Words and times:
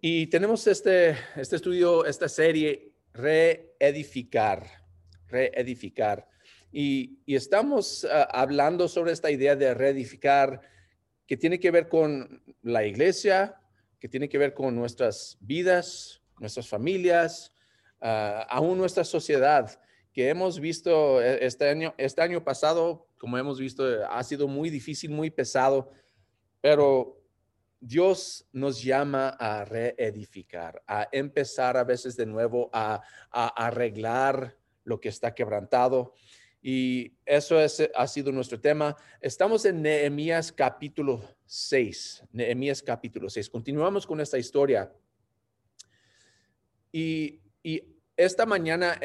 Y 0.00 0.26
tenemos 0.26 0.66
este, 0.66 1.16
este 1.36 1.56
estudio, 1.56 2.04
esta 2.04 2.28
serie, 2.28 2.92
reedificar, 3.12 4.66
reedificar. 5.28 6.28
Y, 6.72 7.20
estamos 7.26 8.04
ah, 8.04 8.28
hablando 8.32 8.88
sobre 8.88 9.12
esta 9.12 9.30
idea 9.30 9.54
de 9.54 9.74
reedificar 9.74 10.60
que 11.26 11.36
tiene 11.36 11.60
que 11.60 11.70
ver 11.70 11.88
con 11.88 12.42
la 12.62 12.84
iglesia, 12.84 13.60
que 14.00 14.08
tiene 14.08 14.28
que 14.28 14.38
ver 14.38 14.54
con 14.54 14.74
nuestras 14.74 15.38
vidas, 15.40 16.22
nuestras 16.38 16.68
familias, 16.68 17.52
ah, 18.00 18.46
aún 18.50 18.78
nuestra 18.78 19.04
sociedad, 19.04 19.80
que 20.12 20.28
hemos 20.28 20.58
visto 20.60 21.22
e, 21.22 21.46
este 21.46 21.68
año, 21.68 21.94
este 21.98 22.22
año 22.22 22.42
pasado, 22.42 23.06
como 23.18 23.38
hemos 23.38 23.60
visto, 23.60 23.84
ha 24.08 24.22
sido 24.24 24.48
muy 24.48 24.70
difícil, 24.70 25.10
muy 25.10 25.30
pesado, 25.30 25.92
pero 26.60 27.23
Dios 27.80 28.46
nos 28.52 28.82
llama 28.82 29.30
a 29.30 29.64
reedificar, 29.64 30.82
a 30.86 31.08
empezar 31.12 31.76
a 31.76 31.84
veces 31.84 32.16
de 32.16 32.26
nuevo 32.26 32.70
a, 32.72 33.02
arreglar 33.30 34.56
lo 34.84 35.00
que 35.00 35.08
está 35.08 35.34
quebrantado. 35.34 36.14
Y 36.62 37.12
eso 37.26 37.60
es, 37.60 37.82
ha 37.94 38.06
sido 38.06 38.32
nuestro 38.32 38.60
tema. 38.60 38.96
Estamos 39.20 39.64
en 39.66 39.82
Nehemías 39.82 40.50
capítulo 40.50 41.22
6. 41.44 42.24
Nehemías 42.32 42.82
capítulo 42.82 43.28
6. 43.28 43.50
Continuamos 43.50 44.06
con 44.06 44.20
esta 44.20 44.38
historia. 44.38 44.92
Y, 46.90 47.40
esta 48.16 48.46
mañana 48.46 49.00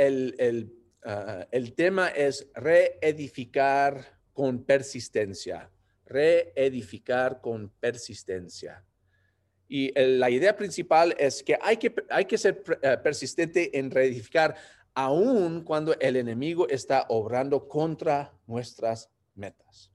ah, 1.04 1.48
el 1.52 1.74
tema 1.74 2.10
es 2.10 2.48
reedificar 2.54 4.20
con 4.34 4.64
persistencia 4.64 5.72
reedificar 6.10 7.40
con 7.40 7.70
persistencia. 7.80 8.84
Y 9.68 9.92
la 9.96 10.32
idea 10.32 10.58
principal 10.58 11.16
es 11.18 11.44
que 11.44 11.58
hay 11.62 11.78
que, 11.78 11.94
hay 12.10 12.26
que 12.26 12.38
ser 12.38 12.64
eh, 12.82 12.98
persistente 13.02 13.78
en 13.78 13.92
reedificar 13.92 14.56
aun 14.96 15.64
cuando 15.64 15.98
el 16.00 16.16
enemigo 16.16 16.68
está 16.68 17.06
obrando 17.10 17.68
contra 17.68 18.34
nuestras 18.48 19.12
metas. 19.36 19.92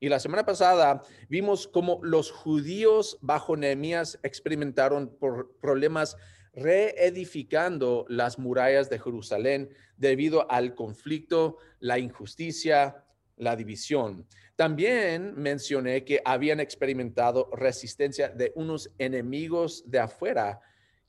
Y 0.00 0.08
la 0.08 0.18
semana 0.18 0.46
pasada 0.46 1.02
vimos 1.28 1.68
cómo 1.68 2.00
los 2.02 2.30
judíos 2.30 3.18
bajo 3.20 3.54
Nehemías 3.54 4.18
experimentaron 4.22 5.14
por 5.20 5.54
problemas 5.60 6.16
reedificando 6.54 8.06
las 8.08 8.38
murallas 8.38 8.88
de 8.88 8.98
Jerusalén 8.98 9.68
debido 9.98 10.50
al 10.50 10.74
conflicto, 10.74 11.58
la 11.78 11.98
injusticia, 11.98 13.04
la 13.40 13.56
división. 13.56 14.26
También 14.54 15.34
mencioné 15.34 16.04
que 16.04 16.20
habían 16.24 16.60
experimentado 16.60 17.48
resistencia 17.52 18.28
de 18.28 18.52
unos 18.54 18.90
enemigos 18.98 19.82
de 19.90 19.98
afuera, 19.98 20.60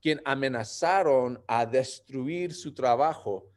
quien 0.01 0.21
amenazaron 0.23 1.43
a 1.47 1.65
destruir 1.65 2.53
su 2.53 2.73
trabajo, 2.73 3.51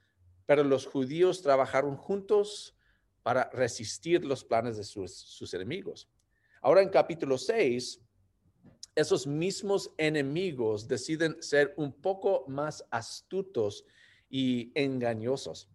pero 0.45 0.65
los 0.65 0.87
judíos 0.87 1.41
trabajaron 1.41 1.97
juntos 1.97 2.77
para 3.23 3.49
resistir 3.53 4.25
los 4.25 4.45
planes 4.45 4.77
de 4.77 4.85
sus, 4.85 5.55
enemigos. 5.55 6.09
Ahora 6.61 6.83
en 6.83 6.89
capítulo 6.89 7.39
6, 7.39 8.01
esos 8.97 9.27
mismos 9.27 9.91
enemigos 9.97 10.89
deciden 10.89 11.41
ser 11.41 11.73
un 11.77 11.93
poco 11.93 12.45
más 12.49 12.85
astutos 12.91 13.85
y 14.29 14.73
engañosos. 14.75 15.71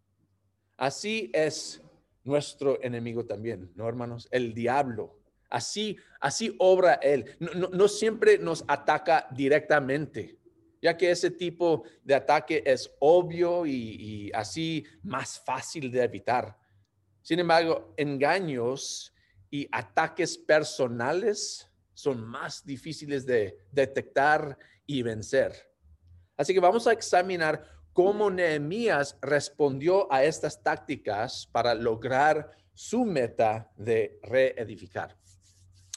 Así 0.77 1.31
es 1.33 1.81
nuestro 2.23 2.81
enemigo 2.83 3.25
también, 3.25 3.71
¿no, 3.75 3.87
hermanos? 3.87 4.27
El 4.31 4.53
diablo. 4.53 5.17
Así, 5.49 5.97
así 6.19 6.55
obra 6.59 6.95
él. 6.95 7.25
No, 7.39 7.87
siempre 7.87 8.37
nos 8.37 8.63
ataca 8.67 9.27
directamente, 9.31 10.37
ya 10.81 10.95
que 10.95 11.09
ese 11.09 11.31
tipo 11.31 11.83
de 12.03 12.15
ataque 12.15 12.61
es 12.65 12.91
obvio 12.99 13.65
y, 13.65 13.71
y 13.71 14.31
así 14.33 14.85
más 15.03 15.39
fácil 15.39 15.91
de 15.91 16.03
evitar. 16.03 16.57
Sin 17.21 17.39
embargo, 17.39 17.93
engaños 17.97 19.13
y 19.49 19.67
ataques 19.71 20.37
personales 20.37 21.69
son 21.93 22.23
más 22.23 22.65
difíciles 22.65 23.25
de 23.25 23.57
detectar 23.71 24.57
y 24.85 25.01
vencer. 25.01 25.53
Así 26.37 26.53
que 26.53 26.59
vamos 26.59 26.87
a 26.87 26.93
examinar 26.93 27.78
cómo 27.99 28.31
Nehemías 28.31 29.17
respondió 29.21 30.09
a 30.09 30.23
estas 30.23 30.63
tácticas 30.63 31.49
para 31.51 31.73
lograr 31.75 32.49
su 32.73 33.03
meta 33.03 33.69
de 33.75 34.17
reedificar. 34.23 35.17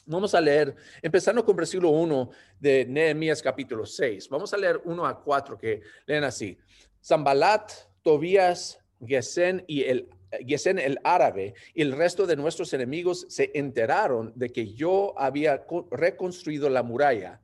Vamos 0.05 0.35
a 0.35 0.41
leer, 0.41 0.75
empezando 1.01 1.45
con 1.45 1.55
versículo 1.55 1.91
1 1.91 2.29
de 2.59 2.85
Nehemías 2.87 3.41
capítulo 3.41 3.85
6. 3.85 4.27
Vamos 4.27 4.53
a 4.53 4.57
leer 4.57 4.81
1 4.83 5.05
a 5.05 5.23
4 5.23 5.57
que 5.57 5.79
leen 6.05 6.25
así. 6.25 6.57
Zambalat, 7.01 7.71
Tobías, 8.01 8.79
Gesén 8.99 9.63
y 9.65 9.83
el 9.83 10.09
Gesén 10.45 10.79
el 10.79 10.99
árabe 11.05 11.53
y 11.73 11.83
el 11.83 11.93
resto 11.93 12.27
de 12.27 12.35
nuestros 12.35 12.73
enemigos 12.73 13.27
se 13.29 13.49
enteraron 13.53 14.33
de 14.35 14.49
que 14.49 14.73
yo 14.73 15.13
había 15.17 15.65
reconstruido 15.89 16.69
la 16.69 16.83
muralla 16.83 17.39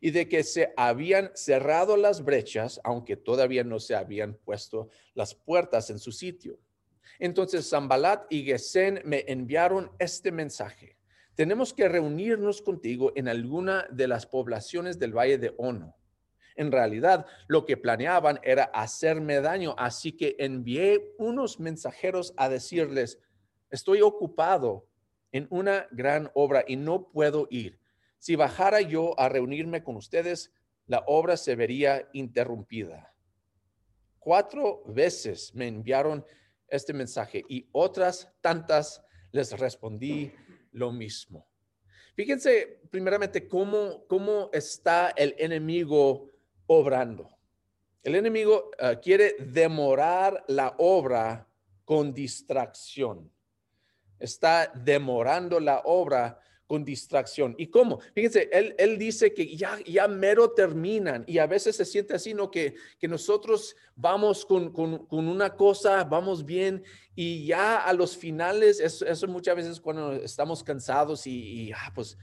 y 0.00 0.10
de 0.10 0.28
que 0.28 0.42
se 0.42 0.72
habían 0.76 1.30
cerrado 1.34 1.96
las 1.96 2.24
brechas, 2.24 2.80
aunque 2.84 3.16
todavía 3.16 3.64
no 3.64 3.80
se 3.80 3.94
habían 3.94 4.34
puesto 4.34 4.88
las 5.14 5.34
puertas 5.34 5.90
en 5.90 5.98
su 5.98 6.12
sitio. 6.12 6.58
Entonces 7.18 7.68
Zambalat 7.68 8.26
y 8.30 8.44
Gesén 8.44 9.00
me 9.04 9.24
enviaron 9.26 9.90
este 9.98 10.30
mensaje. 10.30 10.96
Tenemos 11.34 11.72
que 11.72 11.88
reunirnos 11.88 12.62
contigo 12.62 13.12
en 13.14 13.28
alguna 13.28 13.86
de 13.90 14.08
las 14.08 14.26
poblaciones 14.26 14.98
del 14.98 15.16
Valle 15.16 15.38
de 15.38 15.54
Ono. 15.56 15.96
En 16.56 16.72
realidad, 16.72 17.26
lo 17.46 17.64
que 17.64 17.76
planeaban 17.76 18.40
era 18.42 18.64
hacerme 18.64 19.40
daño, 19.40 19.76
así 19.78 20.12
que 20.12 20.34
envié 20.40 21.14
unos 21.18 21.60
mensajeros 21.60 22.34
a 22.36 22.48
decirles, 22.48 23.20
estoy 23.70 24.00
ocupado 24.02 24.88
en 25.30 25.46
una 25.50 25.86
gran 25.92 26.30
obra 26.34 26.64
y 26.66 26.74
no 26.74 27.08
puedo 27.10 27.46
ir 27.50 27.78
si 28.18 28.36
bajara 28.36 28.80
yo 28.80 29.18
a 29.18 29.28
reunirme 29.28 29.82
con 29.82 29.96
ustedes, 29.96 30.52
la 30.86 31.04
obra 31.06 31.36
se 31.36 31.54
vería 31.54 32.08
interrumpida. 32.12 33.14
Cuatro 34.18 34.82
veces 34.86 35.54
me 35.54 35.68
enviaron 35.68 36.24
este 36.66 36.92
mensaje 36.92 37.44
y 37.48 37.68
otras 37.72 38.30
tantas 38.40 39.02
les 39.32 39.58
respondí 39.58 40.32
lo 40.72 40.92
mismo. 40.92 41.48
Fíjense 42.14 42.80
primeramente 42.90 43.46
cómo, 43.46 44.04
cómo 44.06 44.50
está 44.52 45.10
el 45.10 45.34
enemigo 45.38 46.30
obrando. 46.66 47.30
El 48.02 48.14
enemigo 48.14 48.70
eh, 48.78 48.98
quiere 49.02 49.36
demorar 49.38 50.44
la 50.48 50.74
obra 50.78 51.48
con 51.84 52.12
distracción. 52.12 53.30
Está 54.18 54.72
demorando 54.74 55.60
la 55.60 55.82
obra 55.84 56.40
con 56.68 56.84
distracción. 56.84 57.54
¿Y 57.58 57.68
cómo? 57.68 57.98
Fíjense, 58.14 58.48
él, 58.52 58.74
él 58.78 58.98
dice 58.98 59.32
que 59.32 59.56
ya, 59.56 59.78
ya 59.86 60.06
mero 60.06 60.50
terminan 60.50 61.24
y 61.26 61.38
a 61.38 61.46
veces 61.46 61.74
se 61.74 61.84
siente 61.86 62.14
así, 62.14 62.34
¿no? 62.34 62.50
Que, 62.50 62.74
que 63.00 63.08
nosotros 63.08 63.74
vamos 63.96 64.44
con, 64.44 64.70
con, 64.70 65.08
una 65.10 65.56
cosa, 65.56 66.04
vamos 66.04 66.44
bien 66.44 66.84
y 67.16 67.46
ya 67.46 67.78
a 67.78 67.92
los 67.94 68.16
finales, 68.16 68.80
eso, 68.80 69.06
eso 69.06 69.26
muchas 69.26 69.56
veces 69.56 69.80
cuando 69.80 70.12
estamos 70.12 70.62
cansados 70.62 71.26
y, 71.26 71.32
y 71.68 71.72
ah, 71.72 71.90
pues 71.94 72.18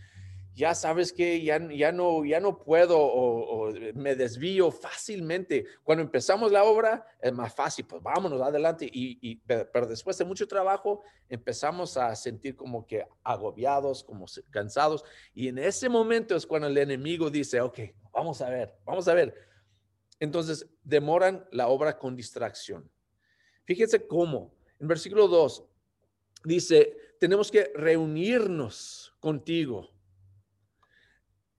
ya 0.56 0.74
sabes 0.74 1.12
que 1.12 1.44
ya, 1.44 1.60
ya, 1.70 1.92
no, 1.92 2.24
ya 2.24 2.40
no 2.40 2.58
puedo 2.58 2.98
o, 2.98 3.72
me 3.94 4.16
desvío 4.16 4.72
fácilmente. 4.72 5.66
Cuando 5.84 6.02
empezamos 6.02 6.50
la 6.50 6.64
obra 6.64 7.06
es 7.22 7.34
más 7.34 7.54
fácil, 7.54 7.86
pues 7.86 8.02
vámonos 8.02 8.42
adelante. 8.42 8.90
Y, 8.92 9.36
pero 9.36 9.86
después 9.86 10.18
de 10.18 10.24
mucho 10.24 10.48
trabajo 10.48 11.04
empezamos 11.28 11.98
a 11.98 12.16
sentir 12.16 12.56
como 12.56 12.88
que 12.88 13.06
agobiados, 13.22 14.02
como 14.06 14.26
cansados. 14.50 15.04
Y 15.34 15.50
en 15.50 15.58
ese 15.58 15.90
momento 15.90 16.38
es 16.38 16.48
cuando 16.48 16.70
el 16.70 16.78
enemigo 16.78 17.30
dice, 17.30 17.60
ok, 17.60 17.80
vamos 18.14 18.42
a 18.42 18.50
ver, 18.50 18.74
vamos 18.86 19.10
a 19.10 19.14
ver. 19.14 19.36
Entonces 20.22 20.66
demoran 20.84 21.46
la 21.52 21.68
obra 21.68 21.98
con 21.98 22.16
distracción. 22.16 22.90
Fíjense 23.66 24.08
cómo. 24.08 24.56
En 24.80 24.88
versículo 24.88 25.28
2 25.28 25.66
dice, 26.46 26.96
tenemos 27.20 27.52
que 27.52 27.74
reunirnos 27.76 29.14
contigo 29.20 29.95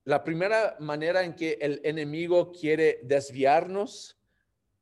la 0.06 0.22
primera 0.22 0.76
manera 0.78 1.24
en 1.24 1.34
que 1.34 1.58
el 1.60 1.80
enemigo 1.82 2.52
quiere 2.52 3.00
desviarnos 3.02 4.16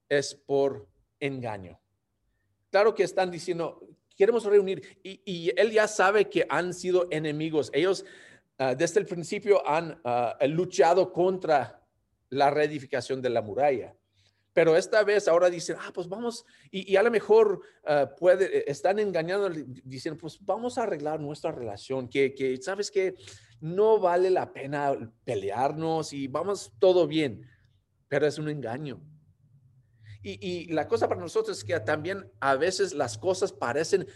es 0.06 0.34
por 0.34 0.86
engaño. 1.18 1.80
Claro 2.70 2.94
que 2.94 3.04
están 3.04 3.30
diciendo, 3.30 3.88
queremos 4.16 4.44
reunir, 4.44 4.98
y, 5.02 5.50
él 5.56 5.72
ya 5.72 5.88
sabe 5.88 6.28
que 6.28 6.46
han 6.50 6.74
sido 6.74 7.08
enemigos. 7.10 7.70
Ellos 7.72 8.04
ah, 8.58 8.74
desde 8.74 9.00
el 9.00 9.06
principio 9.06 9.66
han 9.66 9.98
ah, 10.04 10.36
luchado 10.46 11.10
contra 11.10 11.80
la 12.28 12.50
reedificación 12.50 13.22
de 13.22 13.30
la 13.30 13.40
muralla. 13.40 13.94
Pero 14.54 14.76
esta 14.76 15.02
vez 15.02 15.26
ahora 15.26 15.50
dicen, 15.50 15.76
ah, 15.80 15.90
pues 15.92 16.08
vamos, 16.08 16.46
y, 16.70 16.94
a 16.94 17.02
lo 17.02 17.10
mejor 17.10 17.60
ah, 17.84 18.14
puede, 18.16 18.58
eh, 18.58 18.64
están 18.68 19.00
engañando, 19.00 19.50
dicen, 19.50 20.16
pues 20.16 20.38
vamos 20.40 20.78
a 20.78 20.84
arreglar 20.84 21.20
nuestra 21.20 21.50
relación, 21.50 22.08
que, 22.08 22.32
que 22.34 22.56
sabes 22.62 22.90
que 22.90 23.16
no 23.60 23.98
vale 23.98 24.30
la 24.30 24.52
pena 24.52 24.94
pelearnos 25.24 26.12
y 26.12 26.28
vamos 26.28 26.72
todo 26.78 27.08
bien, 27.08 27.44
pero 28.08 28.26
es 28.28 28.38
un 28.38 28.48
engaño. 28.48 29.02
Y, 30.22 30.38
y, 30.40 30.66
la 30.72 30.86
cosa 30.86 31.08
para 31.08 31.20
nosotros 31.20 31.58
es 31.58 31.64
que 31.64 31.78
también 31.80 32.30
a 32.38 32.54
veces 32.54 32.94
las 32.94 33.18
cosas 33.18 33.52
parecen 33.52 34.06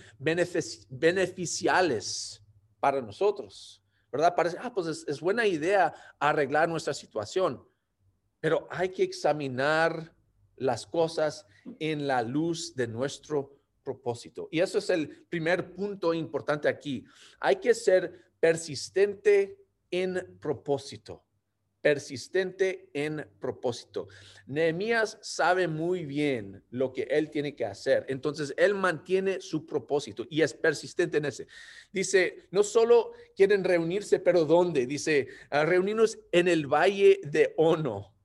beneficiales 0.88 2.44
para 2.79 3.02
nosotros, 3.02 3.82
¿verdad? 4.12 4.37
Parece, 4.37 4.56
ah, 4.61 4.73
pues 4.73 5.05
es 5.06 5.20
buena 5.20 5.49
idea 5.49 5.93
arreglar 6.20 6.69
nuestra 6.69 6.94
situación, 6.94 7.61
pero 8.40 8.69
hay 8.70 8.90
que 8.90 9.02
examinar 9.02 10.17
las 10.61 10.87
cosas 10.87 11.47
en 11.79 12.07
la 12.07 12.23
luz 12.23 12.75
de 12.75 12.87
nuestro 12.87 13.59
propósito. 13.83 14.49
Y 14.51 14.61
eso 14.61 14.79
es 14.79 14.91
el 14.91 15.09
primer 15.31 15.73
punto 15.73 16.13
importante 16.13 16.69
aquí. 16.69 17.05
Hay 17.41 17.57
que 17.57 17.75
ser 17.75 18.33
persistente 18.39 19.59
en 19.91 20.39
propósito. 20.41 21.25
Persistente 21.81 22.91
en 22.93 23.27
propósito. 23.39 24.09
Nehemías 24.47 25.17
sabe 25.23 25.69
muy 25.69 26.05
bien 26.05 26.63
lo 26.71 26.93
que 26.93 27.05
él 27.05 27.31
tiene 27.31 27.55
que 27.55 27.65
hacer. 27.65 28.05
Entonces, 28.09 28.53
él 28.59 28.75
mantiene 28.75 29.41
su 29.41 29.65
propósito 29.65 30.27
y 30.29 30.43
es 30.43 30.53
persistente 30.53 31.19
en 31.19 31.25
ese. 31.25 31.47
Dice, 31.93 32.49
no 32.51 32.65
solo 32.65 33.13
quieren 33.35 33.65
reunirse, 33.65 34.19
pero 34.19 34.45
¿dónde? 34.45 34.87
Dice, 34.87 35.29
reunirnos 35.51 36.19
en 36.33 36.49
el 36.49 36.67
valle 36.67 37.21
de 37.23 37.55
Ono. 37.57 38.18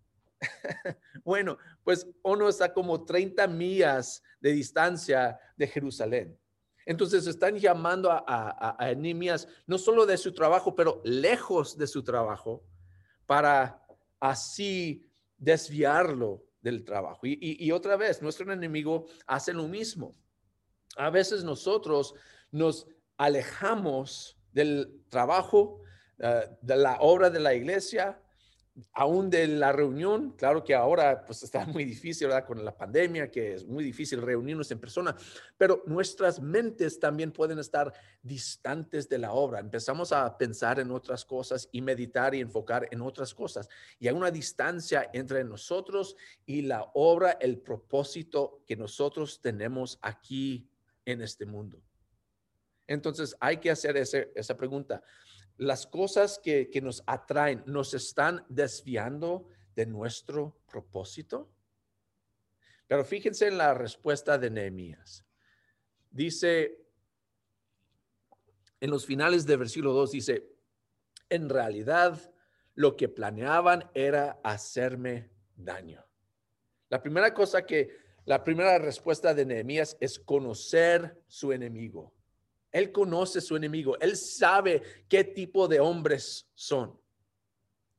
bueno, 1.24 1.58
pues 1.84 2.08
Ono 2.22 2.50
está 2.50 2.74
como 2.74 3.06
30 3.06 3.48
millas 3.48 4.22
de 4.40 4.52
distancia 4.52 5.40
de 5.56 5.68
Jerusalén. 5.68 6.38
Entonces 6.86 7.28
están 7.28 7.58
llamando 7.58 8.12
a, 8.12 8.24
a, 8.28 8.94
no 9.68 9.78
solo 9.78 10.06
de 10.06 10.18
su 10.18 10.34
trabajo, 10.34 10.76
pero 10.76 11.02
lejos 11.06 11.78
de 11.78 11.88
su 11.88 12.04
trabajo, 12.04 12.64
para 13.26 13.82
así 14.20 15.10
desviarlo 15.38 16.46
del 16.62 16.84
trabajo. 16.84 17.22
Y, 17.24 17.72
otra 17.72 17.96
vez, 17.98 18.22
nuestro 18.22 18.52
enemigo 18.52 19.06
hace 19.28 19.54
lo 19.54 19.68
mismo. 19.68 20.16
A 20.96 21.10
veces 21.10 21.44
nosotros 21.44 22.16
nos 22.52 22.88
alejamos 23.18 24.38
del 24.52 25.04
trabajo, 25.10 25.82
eh, 26.20 26.48
de 26.62 26.78
la 26.78 26.98
obra 27.02 27.30
de 27.30 27.40
la 27.40 27.54
iglesia, 27.54 28.22
aún 28.94 29.30
de 29.30 29.48
la 29.48 29.72
reunión, 29.72 30.32
claro 30.32 30.64
que 30.64 30.74
ahora 30.74 31.26
pues 31.26 31.44
está 31.44 31.66
muy 31.66 31.86
difícil, 31.86 32.28
¿verdad? 32.28 32.46
Con 32.46 32.64
la 32.64 32.76
pandemia, 32.76 33.30
que 33.30 33.54
es 33.54 33.66
muy 33.66 33.84
difícil 33.84 34.22
reunirnos 34.22 34.72
en 34.72 34.80
persona, 34.80 35.16
pero 35.58 35.84
nuestras 35.86 36.42
mentes 36.42 37.00
también 37.00 37.32
pueden 37.32 37.60
estar 37.60 37.94
distantes 38.22 39.08
de 39.10 39.20
la 39.20 39.34
obra. 39.34 39.60
Empezamos 39.60 40.12
a 40.12 40.38
pensar 40.38 40.80
en 40.80 40.92
otras 40.92 41.24
cosas 41.24 41.70
y 41.72 41.82
meditar 41.82 42.34
y 42.34 42.42
enfocar 42.42 42.88
en 42.92 43.02
otras 43.02 43.34
cosas. 43.34 43.70
Y 44.00 44.08
hay 44.08 44.16
una 44.16 44.32
distancia 44.32 45.10
entre 45.14 45.44
nosotros 45.44 46.16
y 46.46 46.64
la 46.64 46.90
obra, 46.94 47.38
el 47.40 47.60
propósito 47.60 48.64
que 48.66 48.76
nosotros 48.76 49.40
tenemos 49.40 50.00
aquí 50.02 50.68
en 51.06 51.22
este 51.22 51.46
mundo. 51.46 51.80
Entonces 52.88 53.36
hay 53.40 53.58
que 53.58 53.72
hacer 53.72 53.98
esa 53.98 54.58
pregunta 54.58 55.04
las 55.58 55.88
cosas 55.88 56.40
que, 56.44 56.70
nos 56.82 57.04
atraen 57.06 57.64
nos 57.66 57.94
están 57.94 58.46
desviando 58.50 59.48
de 59.76 59.86
nuestro 59.86 60.58
propósito? 60.70 61.50
Pero 62.88 63.04
fíjense 63.06 63.48
en 63.48 63.58
la 63.58 63.74
respuesta 63.74 64.38
de 64.38 64.50
Nehemías. 64.50 65.26
Dice, 66.12 66.78
en 68.80 68.90
los 68.90 69.06
finales 69.06 69.46
del 69.46 69.60
versículo 69.60 69.94
2, 69.94 70.12
dice, 70.12 70.50
en 71.30 71.50
realidad 71.50 72.34
lo 72.76 72.96
que 72.96 73.10
planeaban 73.10 73.90
era 73.94 74.40
hacerme 74.44 75.32
daño. 75.56 76.06
La 76.90 77.02
primera 77.02 77.34
cosa 77.34 77.66
que, 77.66 78.04
la 78.26 78.44
primera 78.44 78.78
respuesta 78.78 79.34
de 79.34 79.46
Nehemías 79.46 79.98
es 80.00 80.20
conocer 80.20 81.22
su 81.28 81.52
enemigo. 81.52 82.14
Él 82.74 82.92
conoce 82.92 83.40
su 83.40 83.56
enemigo. 83.56 83.98
Él 84.02 84.18
sabe 84.18 84.82
qué 85.08 85.24
tipo 85.24 85.68
de 85.68 85.80
hombres 85.80 86.50
son. 86.56 87.00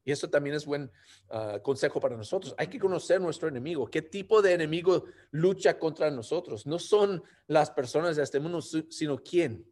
Y 0.04 0.12
eso 0.12 0.28
también 0.28 0.56
es 0.56 0.66
buen 0.66 0.90
ah, 1.30 1.60
consejo 1.62 1.98
para 2.00 2.16
nosotros. 2.16 2.54
Hay 2.58 2.66
que 2.66 2.78
conocer 2.78 3.20
nuestro 3.20 3.48
enemigo. 3.48 3.86
¿Qué 3.86 4.02
tipo 4.02 4.42
de 4.42 4.52
enemigo 4.52 5.06
lucha 5.30 5.78
contra 5.78 6.10
nosotros? 6.10 6.66
No 6.66 6.78
son 6.78 7.22
las 7.46 7.70
personas 7.70 8.16
de 8.16 8.24
este 8.24 8.40
mundo, 8.40 8.60
sino 8.60 9.16
quién? 9.16 9.64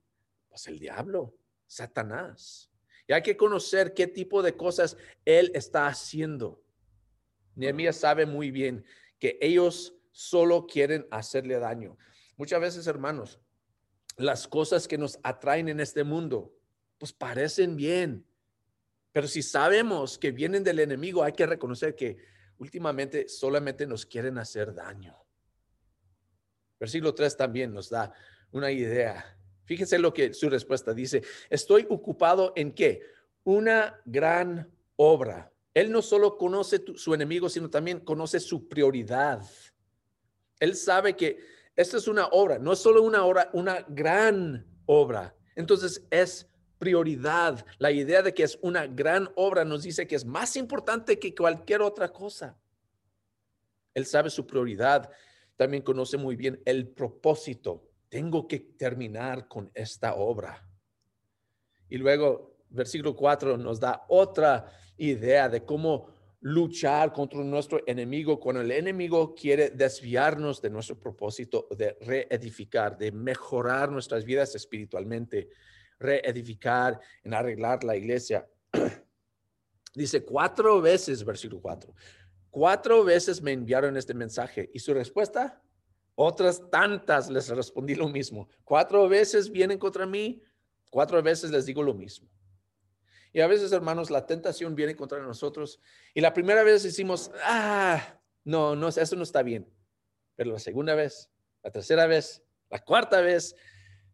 Pues 0.48 0.66
el 0.68 0.78
diablo, 0.78 1.34
Satanás. 1.66 2.70
Y 3.06 3.12
hay 3.12 3.22
que 3.22 3.36
conocer 3.36 3.92
qué 3.92 4.06
tipo 4.06 4.40
de 4.40 4.56
cosas 4.56 4.96
él 5.24 5.50
está 5.52 5.88
haciendo. 5.88 6.62
Nehemías 7.56 7.96
sabe 7.96 8.24
muy 8.24 8.50
bien 8.50 8.84
que 9.18 9.36
ellos 9.40 9.94
solo 10.12 10.66
quieren 10.66 11.06
hacerle 11.10 11.58
daño. 11.58 11.98
Muchas 12.36 12.60
veces, 12.60 12.86
hermanos, 12.86 13.40
las 14.16 14.46
cosas 14.48 14.86
que 14.88 14.98
nos 14.98 15.18
atraen 15.22 15.68
en 15.68 15.80
este 15.80 16.04
mundo, 16.04 16.54
pues 16.98 17.12
parecen 17.12 17.76
bien. 17.76 18.26
Pero 19.12 19.28
si 19.28 19.42
sabemos 19.42 20.18
que 20.18 20.32
vienen 20.32 20.64
del 20.64 20.78
enemigo, 20.78 21.22
hay 21.22 21.32
que 21.32 21.46
reconocer 21.46 21.94
que 21.94 22.16
últimamente 22.58 23.28
solamente 23.28 23.86
nos 23.86 24.06
quieren 24.06 24.38
hacer 24.38 24.74
daño. 24.74 25.16
Versículo 26.78 27.14
3 27.14 27.36
también 27.36 27.72
nos 27.72 27.90
da 27.90 28.12
una 28.50 28.70
idea. 28.70 29.38
Fíjense 29.64 29.98
lo 29.98 30.12
que 30.12 30.32
su 30.34 30.48
respuesta 30.50 30.92
dice. 30.92 31.22
Estoy 31.48 31.86
ocupado 31.88 32.52
en 32.56 32.72
qué? 32.72 33.02
Una 33.44 34.00
gran 34.04 34.70
obra. 34.96 35.52
Él 35.74 35.90
no 35.90 36.02
solo 36.02 36.36
conoce 36.36 36.82
su 36.96 37.14
enemigo, 37.14 37.48
sino 37.48 37.70
también 37.70 38.00
conoce 38.00 38.40
su 38.40 38.68
prioridad. 38.68 39.42
Él 40.60 40.76
sabe 40.76 41.16
que 41.16 41.38
esta 41.74 41.96
es 41.96 42.06
una 42.08 42.26
obra, 42.26 42.58
no 42.58 42.72
es 42.72 42.78
solo 42.78 43.02
una 43.02 43.24
obra, 43.24 43.50
una 43.52 43.84
gran 43.88 44.66
obra. 44.86 45.34
Entonces 45.56 46.06
es 46.10 46.48
prioridad. 46.78 47.64
La 47.78 47.90
idea 47.90 48.22
de 48.22 48.34
que 48.34 48.42
es 48.42 48.58
una 48.60 48.86
gran 48.86 49.30
obra 49.36 49.64
nos 49.64 49.82
dice 49.82 50.06
que 50.06 50.16
es 50.16 50.24
más 50.24 50.56
importante 50.56 51.18
que 51.18 51.34
cualquier 51.34 51.80
otra 51.80 52.12
cosa. 52.12 52.58
Él 53.94 54.04
sabe 54.04 54.30
su 54.30 54.46
prioridad. 54.46 55.10
También 55.56 55.82
conoce 55.82 56.16
muy 56.16 56.36
bien 56.36 56.60
el 56.64 56.88
propósito. 56.88 57.88
Tengo 58.08 58.48
que 58.48 58.60
terminar 58.60 59.48
con 59.48 59.70
esta 59.74 60.14
obra. 60.14 60.68
Y 61.88 61.98
luego, 61.98 62.56
versículo 62.68 63.14
4 63.14 63.56
nos 63.56 63.78
da 63.80 64.04
otra 64.08 64.66
idea 64.96 65.48
de 65.48 65.64
cómo 65.64 66.11
luchar 66.42 67.12
contra 67.12 67.42
nuestro 67.44 67.82
enemigo 67.86 68.38
cuando 68.40 68.62
el 68.62 68.72
enemigo 68.72 69.32
quiere 69.32 69.70
desviarnos 69.70 70.60
de 70.60 70.70
nuestro 70.70 70.98
propósito 70.98 71.68
de 71.70 71.96
reedificar, 72.00 72.98
de 72.98 73.12
mejorar 73.12 73.92
nuestras 73.92 74.24
vidas 74.24 74.54
espiritualmente, 74.56 75.48
reedificar, 76.00 76.98
en 77.22 77.34
arreglar 77.34 77.84
la 77.84 77.96
iglesia. 77.96 78.48
Dice 79.94 80.24
cuatro 80.24 80.80
veces, 80.80 81.24
versículo 81.24 81.60
cuatro, 81.60 81.94
cuatro 82.50 83.04
veces 83.04 83.40
me 83.40 83.52
enviaron 83.52 83.96
este 83.96 84.12
mensaje 84.12 84.68
y 84.74 84.80
su 84.80 84.92
respuesta, 84.92 85.62
otras 86.16 86.68
tantas 86.70 87.30
les 87.30 87.48
respondí 87.50 87.94
lo 87.94 88.08
mismo. 88.08 88.48
Cuatro 88.64 89.08
veces 89.08 89.48
vienen 89.48 89.78
contra 89.78 90.06
mí, 90.06 90.42
cuatro 90.90 91.22
veces 91.22 91.52
les 91.52 91.66
digo 91.66 91.84
lo 91.84 91.94
mismo. 91.94 92.31
Y 93.32 93.40
a 93.40 93.46
veces, 93.46 93.72
hermanos, 93.72 94.10
la 94.10 94.26
tentación 94.26 94.74
viene 94.74 94.94
contra 94.94 95.18
nosotros 95.20 95.80
y 96.12 96.20
la 96.20 96.34
primera 96.34 96.62
vez 96.62 96.82
decimos, 96.82 97.30
ah, 97.44 98.20
no, 98.44 98.76
no, 98.76 98.88
eso 98.88 99.16
no 99.16 99.22
está 99.22 99.42
bien. 99.42 99.66
Pero 100.36 100.52
la 100.52 100.58
segunda 100.58 100.94
vez, 100.94 101.30
la 101.62 101.70
tercera 101.70 102.06
vez, 102.06 102.42
la 102.68 102.78
cuarta 102.80 103.20
vez, 103.20 103.56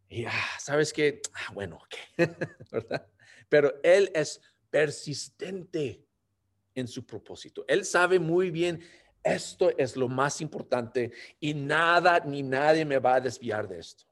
y 0.08 0.24
ah, 0.24 0.32
sabes 0.58 0.92
que, 0.92 1.20
ah, 1.34 1.52
bueno, 1.52 1.76
ok, 1.76 2.28
¿verdad? 2.70 3.06
Pero 3.48 3.74
Él 3.82 4.10
es 4.14 4.40
persistente 4.70 6.04
en 6.74 6.86
su 6.86 7.04
propósito. 7.04 7.64
Él 7.66 7.84
sabe 7.84 8.18
muy 8.18 8.50
bien, 8.50 8.80
esto 9.22 9.76
es 9.76 9.96
lo 9.96 10.08
más 10.08 10.40
importante 10.40 11.12
y 11.40 11.54
nada 11.54 12.20
ni 12.20 12.42
nadie 12.42 12.84
me 12.84 12.98
va 12.98 13.16
a 13.16 13.20
desviar 13.20 13.66
de 13.66 13.80
esto. 13.80 14.04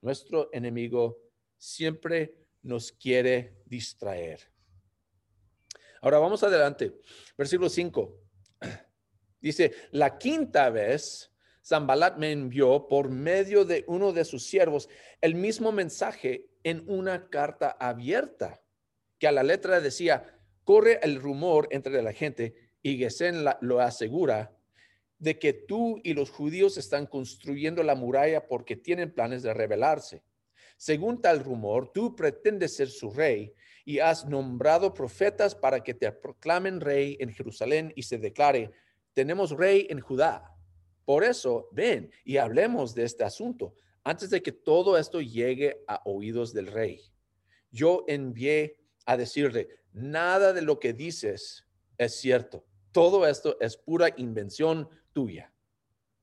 Nuestro 0.00 0.50
enemigo 0.52 1.18
siempre 1.56 2.43
nos 2.64 2.90
quiere 2.92 3.62
distraer. 3.66 4.40
Ahora 6.00 6.18
vamos 6.18 6.42
adelante. 6.42 7.00
Versículo 7.38 7.68
5. 7.68 8.20
Dice, 9.40 9.72
la 9.92 10.18
quinta 10.18 10.70
vez, 10.70 11.30
Zambalat 11.64 12.16
me 12.18 12.32
envió 12.32 12.88
por 12.88 13.08
medio 13.10 13.64
de 13.64 13.84
uno 13.86 14.12
de 14.12 14.24
sus 14.24 14.44
siervos 14.46 14.88
el 15.20 15.34
mismo 15.34 15.72
mensaje 15.72 16.50
en 16.62 16.84
una 16.88 17.28
carta 17.28 17.76
abierta, 17.78 18.62
que 19.18 19.28
a 19.28 19.32
la 19.32 19.42
letra 19.42 19.80
decía, 19.80 20.38
corre 20.64 20.98
el 21.02 21.20
rumor 21.20 21.68
entre 21.70 22.02
la 22.02 22.12
gente 22.12 22.72
y 22.82 22.98
Gesén 22.98 23.44
lo 23.60 23.80
asegura 23.80 24.56
de 25.18 25.38
que 25.38 25.52
tú 25.52 26.00
y 26.02 26.12
los 26.12 26.30
judíos 26.30 26.76
están 26.76 27.06
construyendo 27.06 27.82
la 27.82 27.94
muralla 27.94 28.46
porque 28.46 28.76
tienen 28.76 29.12
planes 29.12 29.42
de 29.42 29.54
rebelarse. 29.54 30.22
Según 30.76 31.20
tal 31.20 31.42
rumor, 31.44 31.92
tú 31.92 32.14
pretendes 32.14 32.76
ser 32.76 32.88
su 32.88 33.10
rey 33.10 33.52
y 33.84 33.98
has 33.98 34.26
nombrado 34.26 34.94
profetas 34.94 35.54
para 35.54 35.82
que 35.82 35.94
te 35.94 36.10
proclamen 36.12 36.80
rey 36.80 37.16
en 37.20 37.32
Jerusalén 37.32 37.92
y 37.96 38.02
se 38.02 38.18
declare, 38.18 38.72
tenemos 39.12 39.50
rey 39.50 39.86
en 39.90 40.00
Judá. 40.00 40.54
Por 41.04 41.22
eso, 41.22 41.68
ven 41.72 42.10
y 42.24 42.38
hablemos 42.38 42.94
de 42.94 43.04
este 43.04 43.24
asunto 43.24 43.74
antes 44.02 44.30
de 44.30 44.42
que 44.42 44.52
todo 44.52 44.98
esto 44.98 45.20
llegue 45.20 45.82
a 45.86 46.02
oídos 46.04 46.52
del 46.52 46.66
rey. 46.66 47.00
Yo 47.70 48.04
envié 48.06 48.78
a 49.06 49.16
decirle, 49.16 49.68
nada 49.92 50.52
de 50.52 50.62
lo 50.62 50.78
que 50.78 50.92
dices 50.92 51.66
es 51.98 52.14
cierto. 52.16 52.64
Todo 52.92 53.26
esto 53.26 53.56
es 53.60 53.76
pura 53.76 54.10
invención 54.16 54.88
tuya. 55.12 55.52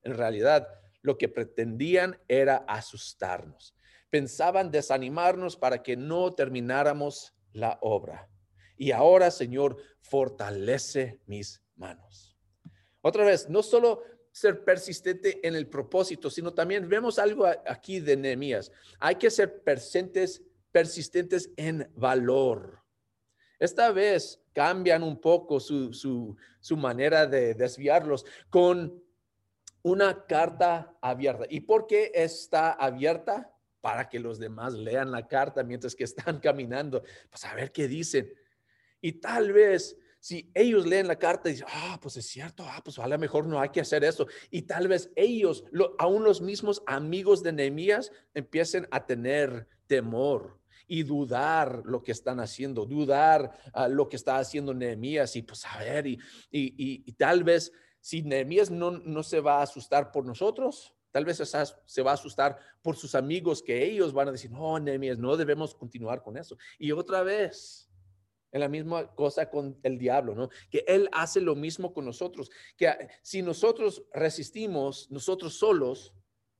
En 0.02 0.14
realidad, 0.14 0.68
lo 1.02 1.18
que 1.18 1.28
pretendían 1.28 2.18
era 2.28 2.64
asustarnos. 2.68 3.74
Pensaban 4.12 4.70
desanimarnos 4.70 5.56
para 5.56 5.82
que 5.82 5.96
no 5.96 6.34
termináramos 6.34 7.32
la 7.54 7.78
obra. 7.80 8.28
Y 8.76 8.90
ahora, 8.90 9.30
Señor, 9.30 9.78
fortalece 10.02 11.18
mis 11.24 11.62
manos. 11.76 12.36
Otra 13.00 13.24
vez, 13.24 13.48
no 13.48 13.62
solo 13.62 14.02
ser 14.32 14.64
persistente 14.64 15.46
en 15.46 15.54
el 15.54 15.66
propósito, 15.66 16.28
sino 16.28 16.52
también 16.52 16.88
vemos 16.88 17.18
algo 17.18 17.46
aquí 17.46 18.00
de 18.00 18.16
Nehemías. 18.16 18.70
Hay 18.98 19.14
que 19.14 19.30
ser 19.30 19.62
persistentes, 19.62 20.42
persistentes 20.70 21.50
en 21.56 21.90
valor. 21.94 22.82
Esta 23.58 23.92
vez 23.92 24.42
cambian 24.52 25.02
un 25.02 25.20
poco 25.20 25.60
su, 25.60 25.92
su, 25.94 26.76
manera 26.76 27.26
de 27.26 27.54
desviarlos 27.54 28.24
con 28.50 29.02
una 29.82 30.26
carta 30.26 30.96
abierta. 31.00 31.44
¿Y 31.48 31.60
por 31.60 31.86
qué 31.86 32.10
está 32.14 32.72
abierta? 32.72 33.51
Para 33.82 34.08
que 34.08 34.18
los 34.18 34.38
demás 34.38 34.72
lean 34.72 35.10
la 35.10 35.28
carta 35.28 35.62
mientras 35.62 35.94
que 35.94 36.04
están 36.04 36.40
caminando, 36.40 37.02
pues 37.28 37.44
a 37.44 37.54
ver 37.54 37.70
qué 37.70 37.86
dicen. 37.86 38.32
Y 39.02 39.12
tal 39.12 39.52
vez 39.52 39.98
si 40.22 40.52
ellos 40.54 40.86
leen 40.86 41.08
la 41.08 41.18
carta 41.18 41.48
y 41.48 41.52
dicen, 41.52 41.66
ah, 41.68 41.98
pues 42.00 42.16
es 42.16 42.26
cierto, 42.26 42.64
ah, 42.64 42.80
pues 42.84 42.96
a 43.00 43.08
lo 43.08 43.18
mejor 43.18 43.44
no 43.44 43.60
hay 43.60 43.70
que 43.70 43.80
hacer 43.80 44.04
eso. 44.04 44.28
Y 44.50 44.62
tal 44.62 44.86
vez 44.86 45.10
ellos, 45.16 45.64
aún 45.98 46.22
los 46.22 46.40
mismos 46.40 46.80
amigos 46.86 47.42
de 47.42 47.52
Nehemías, 47.52 48.12
empiecen 48.32 48.86
a 48.92 49.04
tener 49.04 49.66
temor 49.88 50.62
y 50.86 51.02
dudar 51.02 51.82
lo 51.84 52.04
que 52.04 52.12
están 52.12 52.38
haciendo, 52.38 52.86
dudar 52.86 53.50
a 53.72 53.88
lo 53.88 54.08
que 54.08 54.14
está 54.14 54.38
haciendo 54.38 54.72
Nehemías 54.72 55.34
y 55.34 55.42
pues 55.42 55.66
a 55.66 55.78
ver, 55.78 56.06
y, 56.06 56.20
y, 56.50 57.12
tal 57.14 57.42
vez 57.42 57.72
si 58.00 58.22
Nehemías 58.22 58.70
no, 58.70 58.92
no 58.92 59.22
se 59.24 59.40
va 59.40 59.58
a 59.58 59.62
asustar 59.62 60.12
por 60.12 60.24
nosotros, 60.24 60.94
tal 61.12 61.24
vez 61.24 61.36
se 61.36 62.02
va 62.02 62.10
a 62.10 62.14
asustar 62.14 62.58
por 62.82 62.96
sus 62.96 63.14
amigos 63.14 63.62
que 63.62 63.84
ellos 63.84 64.12
van 64.12 64.28
a 64.28 64.32
decir, 64.32 64.50
no, 64.50 64.78
Nehemías, 64.78 65.18
no 65.18 65.36
debemos 65.36 65.74
continuar 65.74 66.22
con 66.22 66.36
eso. 66.36 66.56
Y 66.78 66.90
otra 66.90 67.22
vez, 67.22 67.88
en 68.50 68.60
la 68.60 68.68
misma 68.68 69.14
cosa 69.14 69.48
con 69.48 69.78
el 69.82 69.98
diablo, 69.98 70.34
¿no? 70.34 70.48
Que 70.70 70.84
él 70.86 71.08
hace 71.12 71.40
lo 71.40 71.54
mismo 71.54 71.92
con 71.92 72.04
nosotros, 72.04 72.50
que 72.76 72.90
si 73.22 73.42
nosotros 73.42 74.04
resistimos, 74.12 75.10
nosotros 75.10 75.54
solos, 75.54 76.14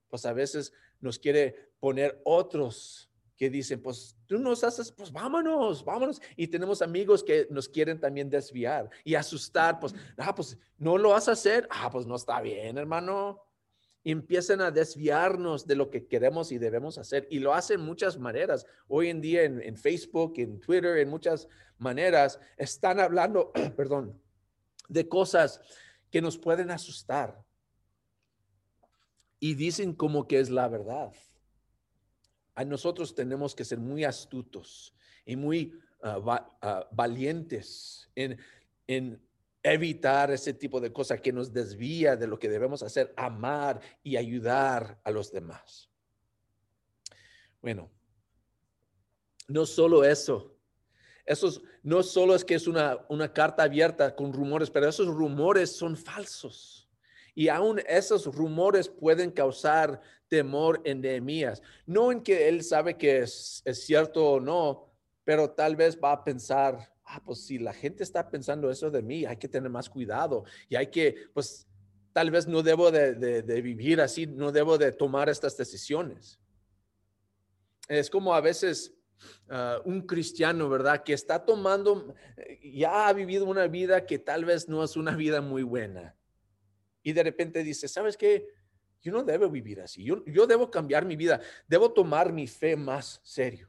pues 0.08 0.24
a 0.26 0.32
veces 0.32 0.72
nos 1.00 1.18
quiere 1.18 1.72
poner 1.80 2.20
otros 2.24 3.10
que 3.36 3.50
dicen, 3.50 3.82
pues 3.82 4.16
tú 4.26 4.38
nos 4.38 4.62
haces, 4.62 4.92
pues 4.92 5.10
vámonos, 5.10 5.84
vámonos. 5.84 6.20
Y 6.36 6.46
tenemos 6.46 6.80
amigos 6.80 7.24
que 7.24 7.48
nos 7.50 7.68
quieren 7.68 7.98
también 7.98 8.30
desviar 8.30 8.88
y 9.02 9.14
asustar, 9.14 9.80
pues, 9.80 9.94
ah, 10.16 10.34
pues 10.34 10.56
no 10.78 10.96
lo 10.96 11.10
vas 11.10 11.28
a 11.28 11.32
hacer, 11.32 11.66
ah, 11.70 11.90
pues 11.90 12.06
no 12.06 12.16
está 12.16 12.40
bien, 12.40 12.78
hermano. 12.78 13.40
Empiezan 14.04 14.60
a 14.60 14.70
desviarnos 14.70 15.66
de 15.66 15.76
lo 15.76 15.90
que 15.90 16.06
queremos 16.06 16.50
y 16.52 16.58
debemos 16.58 16.98
hacer. 16.98 17.26
Y 17.30 17.38
lo 17.38 17.54
hacen 17.54 17.80
muchas 17.80 18.18
maneras. 18.18 18.66
Hoy 18.88 19.08
en 19.08 19.20
día 19.20 19.44
en, 19.44 19.62
en 19.62 19.76
Facebook, 19.76 20.34
en 20.36 20.60
Twitter, 20.60 20.98
en 20.98 21.08
muchas 21.08 21.48
maneras, 21.78 22.40
están 22.56 23.00
hablando, 23.00 23.52
perdón, 23.76 24.20
de 24.88 25.08
cosas 25.08 25.60
que 26.10 26.20
nos 26.20 26.38
pueden 26.38 26.70
asustar. 26.70 27.44
Y 29.38 29.54
dicen 29.54 29.94
como 29.94 30.26
que 30.26 30.40
es 30.40 30.50
la 30.50 30.68
verdad 30.68 31.12
a 32.54 32.64
nosotros 32.64 33.14
tenemos 33.14 33.54
que 33.54 33.64
ser 33.64 33.78
muy 33.78 34.04
astutos 34.04 34.94
y 35.24 35.36
muy 35.36 35.78
ah, 36.02 36.46
ah, 36.60 36.88
valientes 36.92 38.10
en, 38.14 38.38
evitar 39.62 40.30
ese 40.30 40.52
tipo 40.52 40.80
de 40.80 40.92
cosas 40.92 41.20
que 41.20 41.32
nos 41.32 41.52
desvía 41.52 42.16
de 42.16 42.26
lo 42.26 42.38
que 42.38 42.48
debemos 42.48 42.82
hacer, 42.82 43.12
amar 43.16 43.80
y 44.02 44.16
ayudar 44.16 44.98
a 45.04 45.10
los 45.10 45.30
demás. 45.32 45.88
Bueno, 47.60 47.90
no 49.48 49.66
solo 49.66 50.04
eso, 50.04 50.56
esos 51.24 51.62
no 51.82 52.02
solo 52.02 52.34
es 52.34 52.44
que 52.44 52.54
es 52.54 52.66
una, 52.66 52.98
una 53.08 53.32
carta 53.32 53.62
abierta 53.62 54.14
con 54.14 54.32
rumores, 54.32 54.70
pero 54.70 54.88
esos 54.88 55.06
rumores 55.06 55.70
son 55.70 55.96
falsos. 55.96 56.88
Y 57.34 57.48
aún 57.48 57.80
esos 57.86 58.26
rumores 58.26 58.88
pueden 58.88 59.30
causar 59.30 60.00
temor 60.28 60.80
en 60.84 61.00
Nehemías. 61.00 61.62
No 61.86 62.12
en 62.12 62.22
que 62.22 62.48
él 62.48 62.62
sabe 62.62 62.96
que 62.96 63.18
es, 63.18 63.62
cierto 63.72 64.32
o 64.32 64.40
no, 64.40 64.90
pero 65.24 65.50
tal 65.50 65.76
vez 65.76 65.98
va 66.02 66.12
a 66.12 66.24
pensar, 66.24 66.91
ah, 67.12 67.22
pues 67.24 67.44
si 67.44 67.58
la 67.58 67.72
gente 67.72 68.02
está 68.02 68.30
pensando 68.30 68.70
eso 68.70 68.90
de 68.90 69.02
mí, 69.02 69.24
hay 69.24 69.36
que 69.36 69.48
tener 69.48 69.70
más 69.70 69.90
cuidado 69.90 70.44
y 70.68 70.76
hay 70.76 70.86
que, 70.86 71.28
pues 71.34 71.66
tal 72.12 72.30
vez 72.30 72.46
no 72.46 72.62
debo 72.62 72.90
de, 72.90 73.42
vivir 73.62 74.00
así, 74.00 74.26
no 74.26 74.50
debo 74.50 74.78
de 74.78 74.92
tomar 74.92 75.28
estas 75.28 75.56
decisiones. 75.56 76.38
Es 77.88 78.08
como 78.08 78.34
a 78.34 78.40
veces 78.40 78.94
ah, 79.50 79.80
un 79.84 80.02
cristiano, 80.06 80.68
¿verdad? 80.68 81.02
Que 81.02 81.12
está 81.12 81.44
tomando, 81.44 82.14
ya 82.62 83.08
ha 83.08 83.12
vivido 83.12 83.44
una 83.44 83.66
vida 83.66 84.06
que 84.06 84.18
tal 84.18 84.44
vez 84.44 84.68
no 84.68 84.82
es 84.82 84.96
una 84.96 85.14
vida 85.14 85.40
muy 85.40 85.62
buena 85.62 86.16
y 87.02 87.12
de 87.12 87.22
repente 87.22 87.62
dice, 87.62 87.88
¿sabes 87.88 88.16
qué? 88.16 88.46
Yo 89.02 89.12
no 89.12 89.22
debo 89.22 89.50
vivir 89.50 89.80
así, 89.80 90.04
yo, 90.04 90.24
yo 90.26 90.46
debo 90.46 90.70
cambiar 90.70 91.04
mi 91.04 91.16
vida, 91.16 91.40
debo 91.66 91.92
tomar 91.92 92.32
mi 92.32 92.46
fe 92.46 92.76
más 92.76 93.20
serio. 93.24 93.68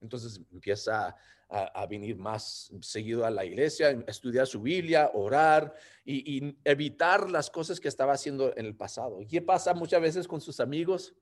Entonces 0.00 0.40
empieza 0.50 1.14
a, 1.54 1.86
venir 1.86 2.16
más 2.16 2.72
seguido 2.80 3.24
a 3.24 3.30
la 3.30 3.44
iglesia, 3.44 3.90
estudiar 4.08 4.46
su 4.46 4.60
Biblia, 4.60 5.10
orar 5.14 5.72
y, 6.04 6.56
evitar 6.64 7.30
las 7.30 7.48
cosas 7.48 7.78
que 7.78 7.88
estaba 7.88 8.12
haciendo 8.12 8.56
en 8.56 8.66
el 8.66 8.74
pasado. 8.74 9.20
¿Y 9.20 9.26
qué 9.26 9.40
pasa 9.40 9.72
muchas 9.72 10.02
veces 10.02 10.26
con 10.26 10.40
sus 10.40 10.58
amigos? 10.58 11.14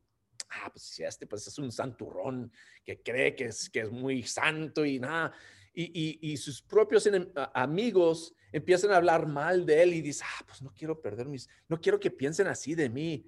Ah, 0.50 0.70
pues 0.72 1.00
este 1.00 1.26
pues 1.26 1.46
es 1.46 1.58
un 1.58 1.70
santurrón 1.70 2.50
que 2.84 3.02
cree 3.02 3.34
que 3.34 3.46
es, 3.46 3.68
que 3.68 3.80
es 3.80 3.90
muy 3.90 4.22
santo 4.22 4.84
y 4.84 4.98
nada. 4.98 5.32
Y, 5.74 6.36
sus 6.36 6.62
propios 6.62 7.08
amigos 7.54 8.34
empiezan 8.52 8.90
a 8.92 8.96
hablar 8.96 9.26
mal 9.26 9.66
de 9.66 9.82
él 9.82 9.94
y 9.94 10.00
dice, 10.00 10.24
ah, 10.26 10.44
pues 10.46 10.62
no 10.62 10.72
quiero 10.74 11.00
perder 11.00 11.26
mis, 11.26 11.48
no 11.68 11.80
quiero 11.80 12.00
que 12.00 12.10
piensen 12.10 12.46
así 12.46 12.74
de 12.74 12.88
mí. 12.88 13.26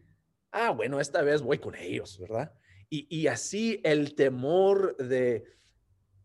Ah, 0.52 0.70
bueno, 0.70 1.00
esta 1.00 1.22
vez 1.22 1.42
voy 1.42 1.58
con 1.58 1.74
ellos, 1.74 2.18
¿verdad? 2.18 2.52
Y, 2.90 3.26
así 3.26 3.80
el 3.82 4.14
temor 4.14 4.96
de, 4.98 5.44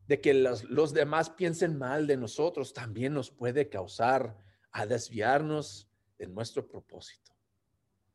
de 0.09 0.19
que 0.19 0.33
los, 0.33 0.91
demás 0.91 1.29
piensen 1.29 1.77
mal 1.77 2.07
de 2.07 2.17
nosotros 2.17 2.73
también 2.73 3.13
nos 3.13 3.29
puede 3.29 3.69
causar 3.69 4.35
a 4.71 4.87
desviarnos 4.87 5.87
de 6.17 6.25
nuestro 6.25 6.67
propósito. 6.67 7.31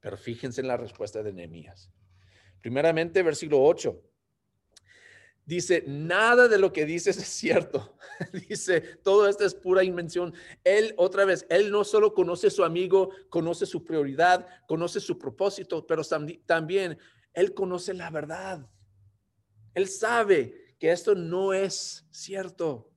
Pero 0.00 0.16
fíjense 0.16 0.60
en 0.60 0.66
la 0.66 0.76
respuesta 0.76 1.22
de 1.22 1.32
Nehemías. 1.32 1.92
Primeramente, 2.60 3.22
versículo 3.22 3.62
8 3.62 3.96
dice, 5.46 5.84
nada 5.86 6.48
de 6.48 6.58
lo 6.58 6.72
que 6.72 6.84
dices 6.84 7.16
es 7.16 7.28
cierto. 7.28 7.96
dice, 8.48 8.80
todo 9.04 9.28
esto 9.28 9.44
es 9.44 9.54
pura 9.54 9.84
invención. 9.84 10.34
Él, 10.64 10.94
otra 10.96 11.24
vez, 11.24 11.46
él 11.48 11.70
no 11.70 11.84
solo 11.84 12.12
conoce 12.12 12.48
a 12.48 12.50
su 12.50 12.64
amigo, 12.64 13.10
conoce 13.28 13.66
su 13.66 13.84
prioridad, 13.84 14.48
conoce 14.66 14.98
su 14.98 15.16
propósito, 15.16 15.86
pero 15.86 16.02
también 16.44 16.98
él 17.34 17.54
conoce 17.54 17.94
la 17.94 18.10
verdad. 18.10 18.68
Él 19.74 19.86
sabe 19.86 20.63
esto 20.88 21.14
no 21.14 21.52
es 21.52 22.06
cierto. 22.10 22.90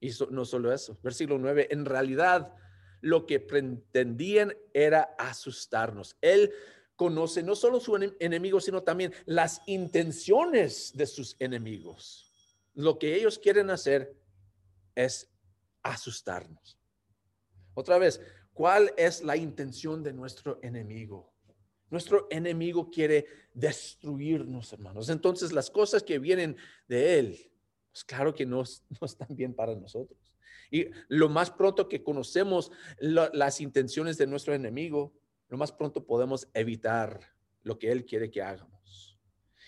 Y 0.00 0.10
no 0.30 0.44
solo 0.44 0.72
eso, 0.72 0.98
versículo 1.02 1.38
9, 1.38 1.68
en 1.70 1.84
realidad 1.84 2.54
lo 3.00 3.26
que 3.26 3.40
pretendían 3.40 4.54
era 4.72 5.14
asustarnos. 5.18 6.16
Él 6.20 6.52
conoce 6.96 7.42
no 7.42 7.54
solo 7.54 7.80
su 7.80 7.96
enemigo, 8.18 8.60
sino 8.60 8.82
también 8.82 9.12
las 9.26 9.62
intenciones 9.66 10.92
de 10.94 11.06
sus 11.06 11.36
enemigos. 11.38 12.32
Lo 12.74 12.98
que 12.98 13.14
ellos 13.14 13.38
quieren 13.38 13.70
hacer 13.70 14.16
es 14.94 15.30
asustarnos. 15.82 16.78
Otra 17.74 17.98
vez, 17.98 18.20
¿cuál 18.52 18.92
es 18.96 19.22
la 19.22 19.36
intención 19.36 20.02
de 20.02 20.12
nuestro 20.12 20.58
enemigo? 20.62 21.33
Nuestro 21.94 22.26
enemigo 22.28 22.90
quiere 22.90 23.24
destruirnos, 23.52 24.72
hermanos. 24.72 25.10
Entonces, 25.10 25.52
las 25.52 25.70
cosas 25.70 26.02
que 26.02 26.18
vienen 26.18 26.56
de 26.88 27.20
él, 27.20 27.52
pues 27.92 28.02
claro 28.02 28.34
que 28.34 28.44
no, 28.44 28.64
no 29.00 29.06
están 29.06 29.28
bien 29.30 29.54
para 29.54 29.76
nosotros. 29.76 30.18
Y 30.72 30.88
lo 31.06 31.28
más 31.28 31.52
pronto 31.52 31.88
que 31.88 32.02
conocemos 32.02 32.72
las 32.98 33.60
intenciones 33.60 34.18
de 34.18 34.26
nuestro 34.26 34.54
enemigo, 34.54 35.14
lo 35.48 35.56
más 35.56 35.70
pronto 35.70 36.04
podemos 36.04 36.48
evitar 36.52 37.20
lo 37.62 37.78
que 37.78 37.92
él 37.92 38.04
quiere 38.04 38.28
que 38.28 38.42
hagamos. 38.42 39.16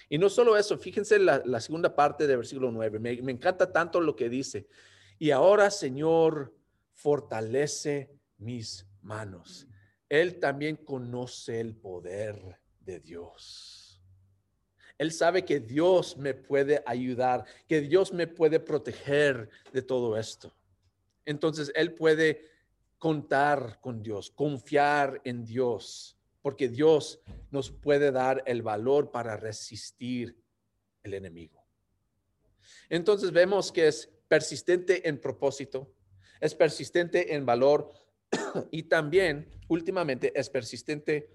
Y 0.09 0.19
no 0.19 0.29
solo 0.29 0.57
eso, 0.57 0.77
fíjense 0.79 1.21
la, 1.21 1.45
la 1.45 1.61
segunda 1.61 1.95
parte 1.95 2.27
del 2.27 2.39
versículo 2.39 2.73
9. 2.73 2.99
Me, 2.99 3.23
me 3.23 3.31
encanta 3.31 3.73
tanto 3.73 4.01
lo 4.01 4.17
que 4.17 4.29
dice. 4.29 4.67
Y 5.17 5.31
ahora, 5.31 5.71
Señor, 5.71 6.53
fortalece 6.93 8.11
mis 8.37 8.85
manos. 9.01 9.69
Él 10.09 10.39
también 10.39 10.77
conoce 10.77 11.61
el 11.61 11.75
poder 11.75 12.59
de 12.81 13.01
Dios. 13.01 14.03
Él 14.99 15.13
sabe 15.13 15.45
que 15.45 15.61
Dios 15.61 16.17
me 16.17 16.33
puede 16.33 16.83
ayudar, 16.87 17.45
que 17.69 17.81
Dios 17.81 18.13
me 18.13 18.27
puede 18.27 18.61
proteger 18.61 19.51
de 19.73 19.83
todo 19.83 20.17
esto. 20.17 20.55
Entonces, 21.25 21.71
Él 21.75 21.93
puede 21.95 22.49
contar 22.99 23.79
con 23.81 24.03
Dios, 24.03 24.31
confiar 24.31 25.21
en 25.25 25.45
Dios, 25.45 26.17
porque 26.41 26.69
Dios 26.69 27.21
nos 27.51 27.71
puede 27.71 28.11
dar 28.11 28.43
el 28.47 28.63
valor 28.63 29.11
para 29.11 29.37
resistir 29.37 30.37
el 31.03 31.15
enemigo. 31.15 31.65
Entonces 32.89 33.33
vemos 33.33 33.73
que 33.73 33.89
es 33.89 34.09
persistente 34.29 35.09
en 35.09 35.21
propósito, 35.21 35.93
es 36.41 36.55
persistente 36.55 37.35
en 37.35 37.45
valor 37.45 37.93
y 38.71 38.85
también 38.85 39.49
últimamente 39.69 40.33
es 40.35 40.51
persistente 40.51 41.31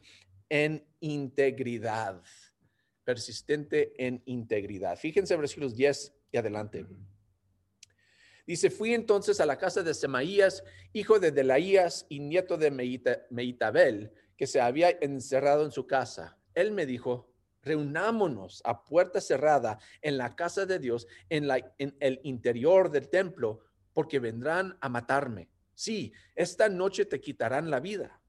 en 0.50 0.86
integridad. 1.00 2.22
Persistente 3.04 3.94
en 3.98 4.22
integridad. 4.26 4.98
Fíjense 4.98 5.36
versículos 5.36 5.76
10 5.76 6.14
y 6.32 6.38
adelante. 6.38 6.86
Dice, 8.46 8.70
fui 8.70 8.94
entonces 8.94 9.40
a 9.40 9.46
la 9.46 9.58
casa 9.58 9.84
de 9.84 9.94
Semaías, 9.94 10.64
hijo 10.94 11.20
de 11.20 11.32
Delaías 11.32 12.06
y 12.10 12.20
nieto 12.20 12.58
de 12.58 12.72
Meitabel, 13.30 14.12
que 14.36 14.48
se 14.48 14.60
había 14.60 14.90
encerrado 15.02 15.64
en 15.64 15.72
su 15.72 15.86
casa. 15.86 16.38
Él 16.54 16.72
me 16.72 16.86
dijo, 16.86 17.32
reunámonos 17.62 18.62
a 18.66 18.84
puerta 18.84 19.22
cerrada 19.22 19.80
en 20.02 20.18
la 20.18 20.36
casa 20.36 20.66
de 20.66 20.80
Dios, 20.80 21.08
en, 21.30 21.48
la, 21.48 21.74
en 21.78 21.96
el 22.00 22.20
interior 22.24 22.90
del 22.90 23.10
templo, 23.10 23.60
porque 23.94 24.20
vendrán 24.20 24.78
a 24.82 24.90
matarme. 24.90 25.51
Sí, 25.74 26.14
esta 26.36 26.70
noche 26.70 27.06
te 27.06 27.20
quitarán 27.20 27.70
la 27.70 27.80
vida. 27.80 28.22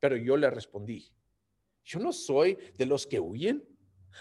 Pero 0.00 0.16
yo 0.16 0.36
le 0.36 0.50
respondí, 0.50 1.10
yo 1.84 1.98
no 1.98 2.12
soy 2.12 2.58
de 2.76 2.86
los 2.86 3.06
que 3.06 3.20
huyen. 3.20 3.66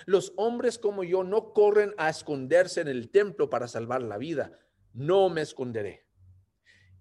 Los 0.06 0.34
hombres 0.38 0.80
como 0.80 1.04
yo 1.04 1.24
no 1.24 1.54
corren 1.54 1.94
a 1.98 2.10
esconderse 2.10 2.82
en 2.82 2.88
el 2.88 3.10
templo 3.10 3.50
para 3.50 3.68
salvar 3.68 4.02
la 4.02 4.18
vida. 4.18 4.60
No 4.94 5.30
me 5.30 5.42
esconderé. 5.42 6.06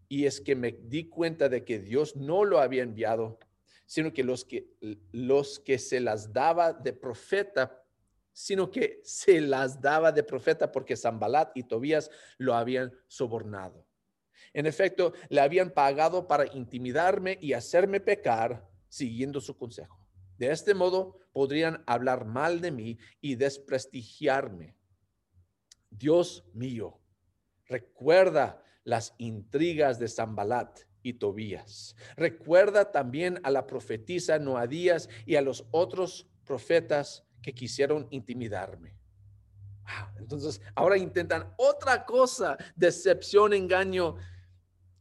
Y 0.08 0.26
es 0.26 0.40
que 0.40 0.54
me 0.54 0.72
di 0.72 1.08
cuenta 1.08 1.48
de 1.48 1.64
que 1.64 1.78
Dios 1.78 2.16
no 2.16 2.44
lo 2.44 2.60
había 2.60 2.82
enviado, 2.82 3.38
sino 3.86 4.12
que 4.12 4.24
los 4.24 4.44
que, 4.44 4.68
los 5.10 5.58
que 5.58 5.78
se 5.78 6.00
las 6.00 6.32
daba 6.32 6.72
de 6.72 6.92
profeta, 6.92 7.82
sino 8.32 8.70
que 8.70 9.00
se 9.04 9.40
las 9.40 9.80
daba 9.80 10.12
de 10.12 10.22
profeta 10.22 10.70
porque 10.70 10.96
Zambalat 10.96 11.56
y 11.56 11.64
Tobías 11.64 12.10
lo 12.36 12.54
habían 12.54 12.92
sobornado. 13.06 13.86
En 14.54 14.66
efecto, 14.66 15.12
le 15.28 15.40
habían 15.40 15.70
pagado 15.70 16.26
para 16.26 16.46
intimidarme 16.54 17.38
y 17.40 17.54
hacerme 17.54 18.00
pecar 18.00 18.68
siguiendo 18.88 19.40
su 19.40 19.56
consejo. 19.56 19.98
De 20.38 20.50
este 20.50 20.74
modo 20.74 21.18
podrían 21.32 21.82
hablar 21.86 22.26
mal 22.26 22.60
de 22.60 22.70
mí 22.70 22.98
y 23.20 23.36
desprestigiarme. 23.36 24.76
Dios 25.90 26.44
mío, 26.52 27.00
recuerda 27.66 28.62
las 28.84 29.14
intrigas 29.18 29.98
de 29.98 30.08
Zambalat 30.08 30.80
y 31.02 31.14
Tobías. 31.14 31.96
Recuerda 32.16 32.90
también 32.90 33.40
a 33.44 33.50
la 33.50 33.66
profetisa 33.66 34.38
Noadías 34.38 35.08
y 35.26 35.36
a 35.36 35.42
los 35.42 35.66
otros 35.70 36.28
profetas 36.44 37.24
que 37.42 37.54
quisieron 37.54 38.06
intimidarme. 38.10 38.96
Entonces, 40.18 40.60
ahora 40.74 40.96
intentan 40.96 41.52
otra 41.56 42.04
cosa, 42.04 42.56
decepción, 42.76 43.52
engaño 43.52 44.16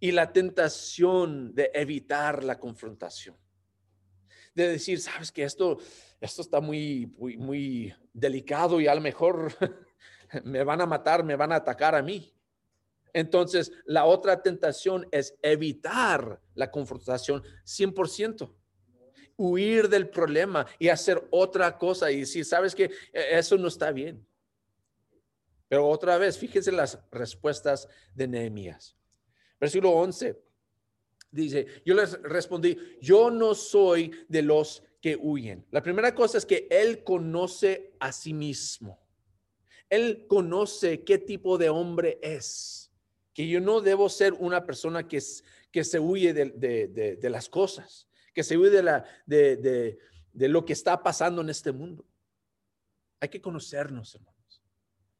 y 0.02 0.12
la 0.12 0.34
tentación 0.34 1.54
de 1.54 1.70
evitar 1.76 2.44
la 2.44 2.60
confrontación. 2.60 3.38
De 4.56 4.68
decir, 4.68 5.00
sabes 5.00 5.32
que 5.32 5.44
esto, 5.44 5.78
esto 6.20 6.42
está 6.42 6.60
muy, 6.60 7.06
muy, 7.18 7.38
muy 7.38 7.94
delicado 8.12 8.82
y 8.82 8.88
a 8.88 8.96
lo 8.96 9.00
mejor 9.00 9.54
me 10.44 10.64
van 10.64 10.82
a 10.82 10.88
matar, 10.88 11.24
me 11.24 11.36
van 11.36 11.52
a 11.52 11.58
atacar 11.58 11.94
a 11.94 12.02
mí. 12.02 12.36
Entonces, 13.14 13.72
la 13.86 14.06
otra 14.06 14.42
tentación 14.42 15.08
es 15.12 15.38
evitar 15.44 16.42
la 16.56 16.72
confrontación 16.72 17.44
100%. 17.64 18.52
Huir 19.38 19.88
del 19.88 20.10
problema 20.10 20.66
y 20.80 20.90
hacer 20.90 21.28
otra 21.30 21.78
cosa 21.78 22.12
y 22.12 22.22
decir, 22.22 22.44
sabes 22.44 22.74
que 22.74 22.86
e, 23.14 23.38
eso 23.38 23.56
no 23.56 23.68
está 23.68 23.92
bien. 23.92 24.26
Pero 25.68 25.88
otra 25.88 26.18
vez, 26.18 26.40
fíjense 26.40 26.72
las 26.72 27.00
respuestas 27.12 27.88
de 28.16 28.28
Nehemías. 28.28 28.98
Versículo 29.62 29.92
11 29.92 30.42
dice, 31.30 31.68
yo 31.86 31.94
les 31.94 32.20
respondí, 32.24 32.76
yo 33.00 33.30
no 33.30 33.54
soy 33.54 34.12
de 34.28 34.42
los 34.42 34.84
que 35.00 35.16
huyen. 35.16 35.66
La 35.70 35.84
primera 35.84 36.14
cosa 36.16 36.40
es 36.40 36.46
que 36.48 36.68
él 36.70 37.04
conoce 37.04 37.94
a 38.00 38.12
sí 38.12 38.34
mismo. 38.34 39.00
Él 39.88 40.26
conoce 40.28 41.04
qué 41.04 41.20
tipo 41.20 41.60
de 41.60 41.70
hombre 41.70 42.20
es. 42.24 42.92
Que 43.34 43.48
yo 43.48 43.62
no 43.62 43.82
debo 43.82 44.10
ser 44.10 44.34
una 44.34 44.66
persona 44.66 45.08
que, 45.08 45.20
que 45.72 45.84
se 45.84 46.00
huye 46.00 46.34
de, 46.34 47.18
de, 47.22 47.30
las 47.30 47.48
cosas, 47.48 48.08
que 48.34 48.44
se 48.44 48.58
huye 48.58 48.72
de, 48.72 48.84
la, 48.84 49.06
de, 49.28 49.98
de 50.34 50.50
lo 50.50 50.66
que 50.66 50.74
está 50.74 51.04
pasando 51.04 51.42
en 51.42 51.50
este 51.50 51.72
mundo. 51.72 52.04
Hay 53.20 53.30
que 53.30 53.42
conocernos, 53.42 54.16
hermanos, 54.16 54.64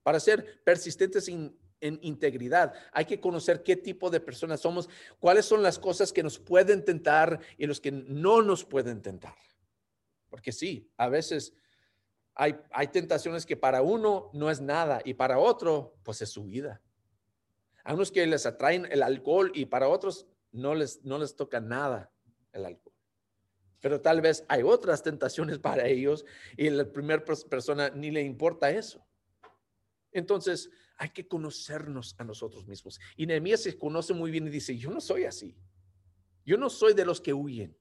para 0.02 0.20
ser 0.20 0.64
persistentes 0.64 1.26
sin 1.26 1.56
en 1.82 2.00
integridad. 2.02 2.74
Hay 2.94 3.06
que 3.06 3.20
conocer 3.20 3.64
qué 3.64 3.76
tipo 3.76 4.10
de 4.10 4.20
personas 4.20 4.62
somos, 4.62 4.90
cuáles 5.20 5.46
son 5.46 5.62
las 5.62 5.78
cosas 5.78 6.14
que 6.14 6.24
nos 6.24 6.40
pueden 6.40 6.86
tentar 6.86 7.40
y 7.58 7.66
los 7.66 7.82
que 7.82 7.92
no 7.92 8.42
nos 8.42 8.64
pueden 8.64 9.02
tentar. 9.02 9.36
Porque 10.30 10.52
sí, 10.52 10.90
a 10.96 11.10
veces 11.10 11.54
hay, 12.36 12.56
hay 12.72 12.88
tentaciones 12.88 13.46
que 13.46 13.58
para 13.58 13.82
uno 13.82 14.30
no 14.34 14.50
es 14.50 14.62
nada 14.62 15.02
y 15.04 15.16
para 15.16 15.40
otro, 15.40 15.98
pues 16.04 16.22
es 16.22 16.30
su 16.30 16.46
vida. 16.46 16.82
A 17.84 17.94
unos 17.94 18.12
que 18.12 18.26
les 18.26 18.46
atraen 18.46 18.88
el 18.92 19.04
alcohol 19.04 19.52
y 19.54 19.66
para 19.66 19.90
otros 19.90 20.28
no 20.52 20.76
les, 20.76 21.04
no 21.04 21.18
les 21.18 21.36
toca 21.36 21.60
nada 21.60 22.12
el 22.54 22.66
alcohol. 22.66 22.94
Pero 23.80 24.00
tal 24.00 24.22
vez 24.22 24.46
hay 24.48 24.62
otras 24.62 25.04
tentaciones 25.04 25.60
para 25.60 25.88
ellos 25.88 26.26
y 26.56 26.70
la 26.70 26.86
primera 26.86 27.24
persona 27.26 27.90
ni 27.90 28.12
le 28.12 28.22
importa 28.22 28.70
eso. 28.70 29.06
Entonces, 30.12 30.70
hay 31.02 31.10
que 31.10 31.28
conocernos 31.28 32.14
a 32.20 32.24
nosotros 32.24 32.68
mismos. 32.68 33.00
Y 33.18 33.26
Nehemías 33.26 33.64
se 33.64 33.76
conoce 33.76 34.14
muy 34.14 34.30
bien 34.30 34.46
y 34.46 34.52
dice, 34.52 34.78
yo 34.78 34.92
no 34.92 35.02
soy 35.02 35.26
así. 35.26 35.58
Yo 36.46 36.58
no 36.58 36.70
soy 36.70 36.94
de 36.94 37.06
los 37.06 37.20
que 37.20 37.34
huyen. 37.34 37.76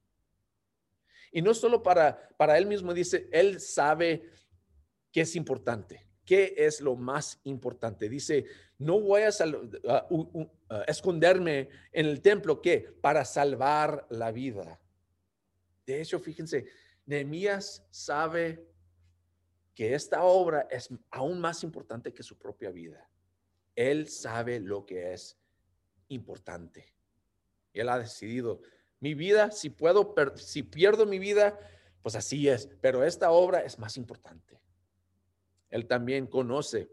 Y 1.31 1.43
no 1.43 1.53
solo 1.53 1.83
para, 1.83 2.31
para 2.39 2.57
él 2.57 2.65
mismo, 2.65 2.95
dice, 2.95 3.29
él 3.31 3.61
sabe 3.61 4.31
qué 5.13 5.21
es 5.21 5.37
importante, 5.37 6.09
qué 6.25 6.55
es 6.57 6.81
lo 6.81 6.97
más 6.97 7.39
importante. 7.45 8.09
Dice, 8.09 8.47
no 8.79 8.99
voy 8.99 9.21
a, 9.21 9.29
esconderme 10.89 11.69
en 11.93 12.07
el 12.07 12.23
templo, 12.23 12.63
¿qué? 12.63 12.97
Para 13.03 13.27
salvar 13.27 14.07
la 14.09 14.33
vida. 14.33 14.81
De 15.85 16.01
hecho, 16.01 16.19
fíjense, 16.21 16.65
Nehemías 17.05 17.87
sabe 17.91 18.67
que 19.75 19.93
esta 19.93 20.23
obra 20.23 20.67
es 20.71 20.89
aún 21.11 21.39
más 21.39 21.63
importante 21.65 22.15
que 22.15 22.23
su 22.23 22.39
propia 22.39 22.71
vida. 22.71 23.10
Él 23.77 24.09
sabe 24.09 24.61
lo 24.61 24.85
que 24.85 25.13
es 25.13 25.39
importante. 26.09 26.93
Él 27.73 27.89
ha 27.89 27.99
decidido, 27.99 28.61
mi 28.99 29.15
vida, 29.15 29.51
si 29.51 29.71
puedo, 29.71 30.15
si 30.37 30.63
pierdo 30.63 31.07
mi 31.07 31.19
vida, 31.19 31.59
pues 32.03 32.15
así 32.15 32.49
es, 32.49 32.69
pero 32.81 33.05
esta 33.05 33.31
obra 33.31 33.61
es 33.61 33.79
más 33.79 33.97
importante. 33.97 34.61
Él 35.71 35.87
también 35.87 36.27
conoce 36.27 36.91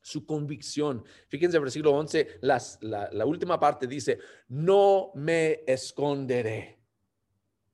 su 0.00 0.24
convicción. 0.24 1.04
Fíjense, 1.28 1.58
versículo 1.58 1.92
11, 1.92 2.38
las, 2.40 2.78
la, 2.80 3.10
la 3.12 3.26
última 3.26 3.60
parte 3.60 3.86
dice, 3.86 4.18
no 4.48 5.12
me 5.14 5.62
esconderé. 5.66 6.80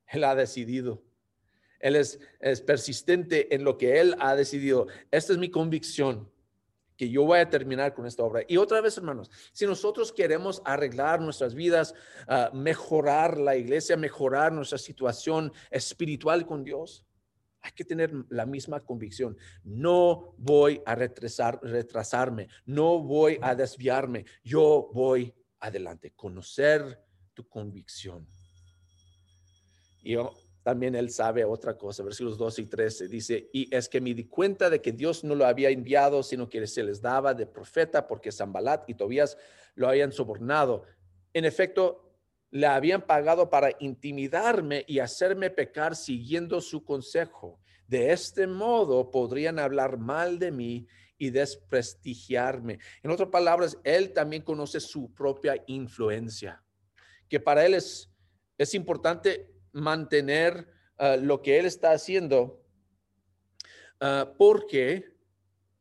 Él 0.09 0.25
ha 0.25 0.35
decidido. 0.35 1.03
Él 1.79 1.97
es, 1.97 2.19
es 2.41 2.61
persistente 2.61 3.55
en 3.55 3.65
lo 3.65 3.79
que 3.79 4.01
él 4.01 4.17
ha 4.19 4.35
decidido. 4.35 4.87
Esta 5.11 5.33
es 5.33 5.39
mi 5.39 5.51
convicción 5.51 6.31
que 6.97 7.09
yo 7.11 7.25
voy 7.25 7.39
a 7.39 7.51
terminar 7.51 7.95
con 7.95 8.07
esta 8.07 8.23
obra. 8.23 8.43
Y 8.49 8.57
otra 8.57 8.81
vez, 8.81 8.97
hermanos, 8.97 9.31
si 9.53 9.67
nosotros 9.67 10.13
queremos 10.13 10.63
arreglar 10.65 11.21
nuestras 11.21 11.55
vidas, 11.55 11.95
ah, 12.27 12.51
mejorar 12.53 13.39
la 13.39 13.57
iglesia, 13.57 13.97
mejorar 13.97 14.53
nuestra 14.53 14.79
situación 14.79 15.53
espiritual 15.71 16.47
con 16.47 16.65
Dios, 16.65 17.05
hay 17.61 17.73
que 17.73 17.85
tener 17.85 18.13
la 18.29 18.47
misma 18.47 18.81
convicción. 18.81 19.37
No 19.65 20.35
voy 20.39 20.81
a 20.87 20.95
retrasar, 20.95 21.59
retrasarme, 21.63 22.49
no 22.65 23.01
voy 23.01 23.39
a 23.43 23.55
desviarme, 23.55 24.25
yo 24.45 24.89
voy 24.93 25.35
adelante, 25.59 26.13
conocer 26.13 27.03
tu 27.35 27.49
convicción. 27.49 28.27
Y 30.03 30.15
también 30.66 30.96
él 30.96 31.11
sabe 31.11 31.44
otra 31.44 31.79
cosa, 31.79 32.02
versículos 32.02 32.37
12 32.37 32.62
y 32.62 32.66
13, 32.66 33.07
dice, 33.07 33.48
y 33.52 33.72
es 33.72 33.88
que 33.88 34.00
me 34.00 34.12
di 34.14 34.24
cuenta 34.24 34.68
de 34.68 34.83
que 34.83 34.90
Dios 34.90 35.22
no 35.22 35.37
lo 35.37 35.46
había 35.46 35.70
enviado, 35.70 36.24
sino 36.24 36.48
que 36.48 36.66
se 36.66 36.83
les 36.83 37.00
daba 37.00 37.35
de 37.35 37.46
profeta, 37.46 38.09
porque 38.09 38.33
Zambalat 38.33 38.90
y 38.90 38.94
Tobías 38.94 39.38
lo 39.76 39.88
habían 39.88 40.11
sobornado. 40.11 40.83
En 41.33 41.44
efecto, 41.44 42.11
le 42.50 42.66
habían 42.66 43.02
pagado 43.02 43.48
para 43.48 43.76
intimidarme 43.79 44.85
y 44.88 44.98
hacerme 44.98 45.50
pecar 45.50 45.94
siguiendo 45.94 46.61
su 46.61 46.85
consejo. 46.85 47.61
De 47.87 48.11
este 48.11 48.48
modo 48.48 49.12
podrían 49.12 49.61
hablar 49.61 49.98
mal 49.98 50.40
de 50.40 50.50
mí 50.50 50.88
y 51.16 51.31
desprestigiarme. 51.31 52.81
En 53.05 53.12
otras 53.12 53.29
palabras, 53.29 53.79
él 53.85 54.12
también 54.12 54.42
conoce 54.42 54.81
su 54.81 55.14
propia 55.14 55.62
influencia, 55.68 56.61
que 57.29 57.38
para 57.38 57.64
él 57.64 57.74
es, 57.74 58.11
es 58.59 58.74
importante 58.74 59.55
mantener 59.77 60.67
ah, 60.99 61.17
lo 61.17 61.43
que 61.43 61.59
él 61.59 61.67
está 61.67 61.93
haciendo, 61.93 62.65
ah, 64.01 64.33
porque 64.37 65.15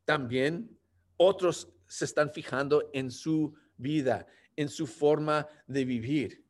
también 0.04 0.78
otros 1.18 1.70
se 1.88 2.06
están 2.06 2.32
fijando 2.32 2.90
en 2.94 3.10
su 3.10 3.56
vida, 3.78 4.28
en 4.56 4.70
su 4.70 4.86
forma 4.86 5.48
de 5.66 5.86
vivir. 5.86 6.46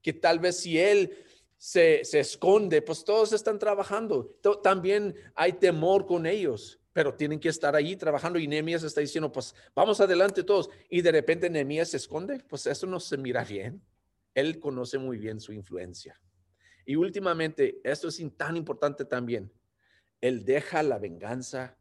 Que 0.00 0.12
tal 0.12 0.38
vez 0.38 0.60
si 0.60 0.78
él 0.78 1.16
se, 1.56 2.00
esconde, 2.18 2.82
pues 2.82 3.04
todos 3.04 3.32
están 3.32 3.58
trabajando. 3.58 4.36
También 4.62 5.14
hay 5.34 5.54
temor 5.54 6.06
con 6.06 6.26
ellos, 6.26 6.80
pero 6.92 7.14
tienen 7.14 7.40
que 7.40 7.48
estar 7.48 7.74
ahí 7.74 7.96
trabajando 7.96 8.38
y 8.38 8.46
Nehemías 8.46 8.82
está 8.82 9.00
diciendo, 9.00 9.30
pues 9.30 9.54
vamos 9.74 10.00
adelante 10.00 10.44
todos. 10.44 10.70
Y 10.88 11.02
de 11.02 11.12
repente 11.12 11.50
Nehemías 11.50 11.90
se 11.90 11.96
esconde, 11.96 12.38
pues 12.48 12.66
eso 12.66 12.86
no 12.86 13.00
se 13.00 13.16
mira 13.16 13.44
bien. 13.44 13.82
Él 14.34 14.58
conoce 14.60 14.98
muy 14.98 15.18
bien 15.18 15.40
su 15.40 15.52
influencia. 15.52 16.20
Y 16.84 16.96
últimamente, 16.96 17.80
esto 17.84 18.08
es 18.08 18.22
tan 18.36 18.56
importante 18.56 19.04
también, 19.04 19.52
él 20.20 20.44
deja 20.44 20.82
la 20.82 20.98
venganza 20.98 21.76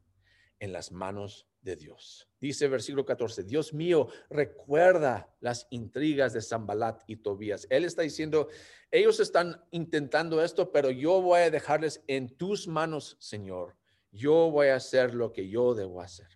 en 0.60 0.74
las 0.74 0.92
manos 0.92 1.48
de 1.62 1.76
Dios. 1.76 2.28
Dice 2.40 2.68
versículo 2.68 3.06
14, 3.06 3.44
Dios 3.44 3.74
mío, 3.74 4.08
recuerda 4.30 5.34
las 5.40 5.68
intrigas 5.70 6.34
de 6.34 6.42
Zambalat 6.42 7.04
y 7.08 7.18
Tobías. 7.18 7.68
Él 7.70 7.86
está 7.86 8.02
diciendo, 8.02 8.48
ellos 8.90 9.20
están 9.20 9.64
intentando 9.72 10.44
esto, 10.44 10.72
pero 10.72 10.90
yo 10.90 11.22
voy 11.22 11.42
a 11.42 11.52
dejarles 11.52 12.04
en 12.08 12.36
tus 12.36 12.68
manos, 12.68 13.16
Señor. 13.20 13.76
Yo 14.12 14.50
voy 14.52 14.68
a 14.68 14.76
hacer 14.76 15.14
lo 15.14 15.32
que 15.32 15.48
yo 15.48 15.76
debo 15.76 16.02
hacer. 16.02 16.28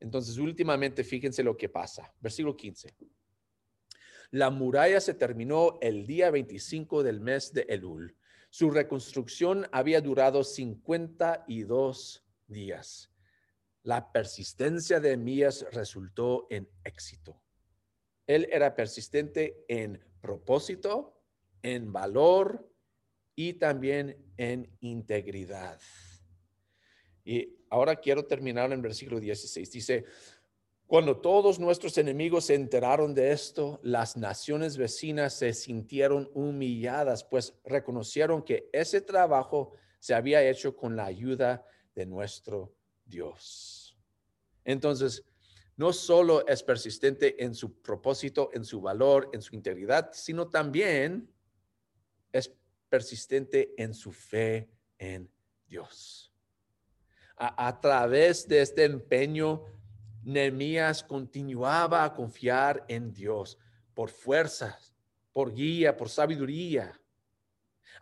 Entonces, 0.00 0.38
últimamente, 0.38 1.04
fíjense 1.04 1.42
lo 1.42 1.56
que 1.56 1.68
pasa. 1.68 2.12
Versículo 2.20 2.56
15. 2.56 2.94
La 4.30 4.50
muralla 4.50 5.00
se 5.00 5.14
terminó 5.14 5.78
el 5.80 6.06
día 6.06 6.30
25 6.30 7.02
del 7.02 7.20
mes 7.20 7.52
de 7.54 7.62
Elul. 7.68 8.14
Su 8.50 8.70
reconstrucción 8.70 9.66
había 9.72 10.00
durado 10.00 10.44
52 10.44 12.26
días. 12.46 13.10
La 13.82 14.12
persistencia 14.12 15.00
de 15.00 15.16
Mías 15.16 15.64
resultó 15.72 16.46
en 16.50 16.68
éxito. 16.84 17.40
Él 18.26 18.46
era 18.52 18.74
persistente 18.74 19.64
en 19.66 20.04
propósito, 20.20 21.22
en 21.62 21.90
valor 21.90 22.70
y 23.34 23.54
también 23.54 24.34
en 24.36 24.70
integridad. 24.80 25.80
Y 27.24 27.56
ahora 27.70 27.96
quiero 27.96 28.26
terminar 28.26 28.72
en 28.72 28.82
versículo 28.82 29.20
16. 29.20 29.70
Dice, 29.70 30.04
cuando 30.88 31.18
todos 31.18 31.60
nuestros 31.60 31.98
enemigos 31.98 32.46
se 32.46 32.54
enteraron 32.54 33.12
de 33.12 33.30
esto, 33.30 33.78
las 33.82 34.16
naciones 34.16 34.78
vecinas 34.78 35.34
se 35.34 35.52
sintieron 35.52 36.30
humilladas, 36.32 37.24
pues 37.24 37.54
reconocieron 37.62 38.42
que 38.42 38.70
ese 38.72 39.02
trabajo 39.02 39.74
se 39.98 40.14
había 40.14 40.42
hecho 40.48 40.74
con 40.74 40.96
la 40.96 41.04
ayuda 41.04 41.62
de 41.94 42.06
nuestro 42.06 42.74
Dios. 43.04 43.98
Entonces, 44.64 45.26
no 45.76 45.92
solo 45.92 46.46
es 46.46 46.62
persistente 46.62 47.44
en 47.44 47.54
su 47.54 47.82
propósito, 47.82 48.48
en 48.54 48.64
su 48.64 48.80
valor, 48.80 49.28
en 49.34 49.42
su 49.42 49.54
integridad, 49.54 50.08
sino 50.14 50.48
también 50.48 51.30
es 52.32 52.50
persistente 52.88 53.74
en 53.76 53.92
su 53.92 54.10
fe 54.10 54.70
en 54.96 55.30
Dios. 55.66 56.32
A, 57.36 57.68
a 57.68 57.78
través 57.78 58.48
de 58.48 58.62
este 58.62 58.84
empeño, 58.84 59.66
Nehemías 60.28 61.02
continuaba 61.02 62.04
a 62.04 62.12
confiar 62.12 62.84
en 62.86 63.14
Dios 63.14 63.56
por 63.94 64.10
fuerzas, 64.10 64.94
por 65.32 65.54
guía, 65.54 65.96
por 65.96 66.10
sabiduría. 66.10 67.00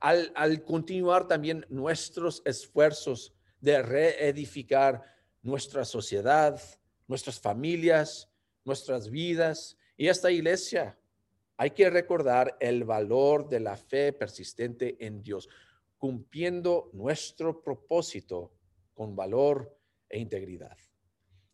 Al, 0.01 0.33
al 0.35 0.65
continuar 0.65 1.29
también 1.29 1.65
nuestros 1.69 2.43
esfuerzos 2.45 3.33
de 3.61 3.81
reedificar 3.81 5.05
nuestra 5.41 5.85
sociedad, 5.85 6.61
nuestras 7.07 7.39
familias, 7.39 8.29
nuestras 8.65 9.09
vidas 9.09 9.79
y 9.97 10.09
esta 10.09 10.29
iglesia, 10.33 10.99
hay 11.57 11.71
que 11.71 11.89
recordar 11.91 12.57
el 12.59 12.83
valor 12.83 13.49
de 13.49 13.61
la 13.61 13.77
fe 13.77 14.13
persistente 14.13 14.97
en 14.99 15.23
Dios, 15.23 15.49
cumpliendo 15.97 16.91
nuestro 16.93 17.63
propósito 17.63 18.53
con 18.95 19.15
valor 19.15 19.79
e 20.09 20.19
integridad. 20.19 20.77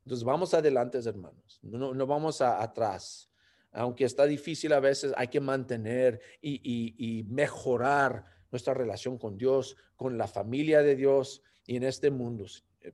Entonces 0.05 0.25
vamos 0.25 0.53
adelante, 0.55 0.99
hermanos, 1.05 1.61
no, 1.63 1.95
no 1.95 2.07
vamos 2.07 2.41
atrás. 2.41 3.31
Aunque 3.71 4.05
está 4.05 4.27
difícil 4.27 4.73
a 4.73 4.81
veces, 4.81 5.13
hay 5.17 5.29
que 5.29 5.41
mantener 5.41 6.21
y, 6.43 7.25
mejorar 7.29 8.27
nuestra 8.51 8.75
relación 8.75 9.17
con 9.17 9.39
Dios, 9.39 9.77
con 9.97 10.19
la 10.19 10.27
familia 10.27 10.83
de 10.83 10.95
Dios 10.95 11.43
y 11.67 11.77
en 11.77 11.85
este 11.85 12.11
mundo, 12.11 12.45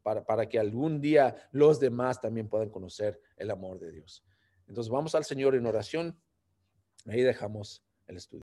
para, 0.03 0.25
para 0.25 0.49
que 0.49 0.59
algún 0.59 1.01
día 1.01 1.35
los 1.51 1.81
demás 1.81 2.21
también 2.21 2.49
puedan 2.49 2.71
conocer 2.71 3.21
el 3.37 3.51
amor 3.51 3.81
de 3.81 3.90
Dios. 3.90 4.25
Entonces 4.68 4.90
vamos 4.90 5.14
al 5.14 5.25
Señor 5.25 5.57
en 5.57 5.66
oración. 5.66 6.16
Ahí 7.07 7.23
dejamos 7.23 7.83
el 8.07 8.18
estudio. 8.18 8.37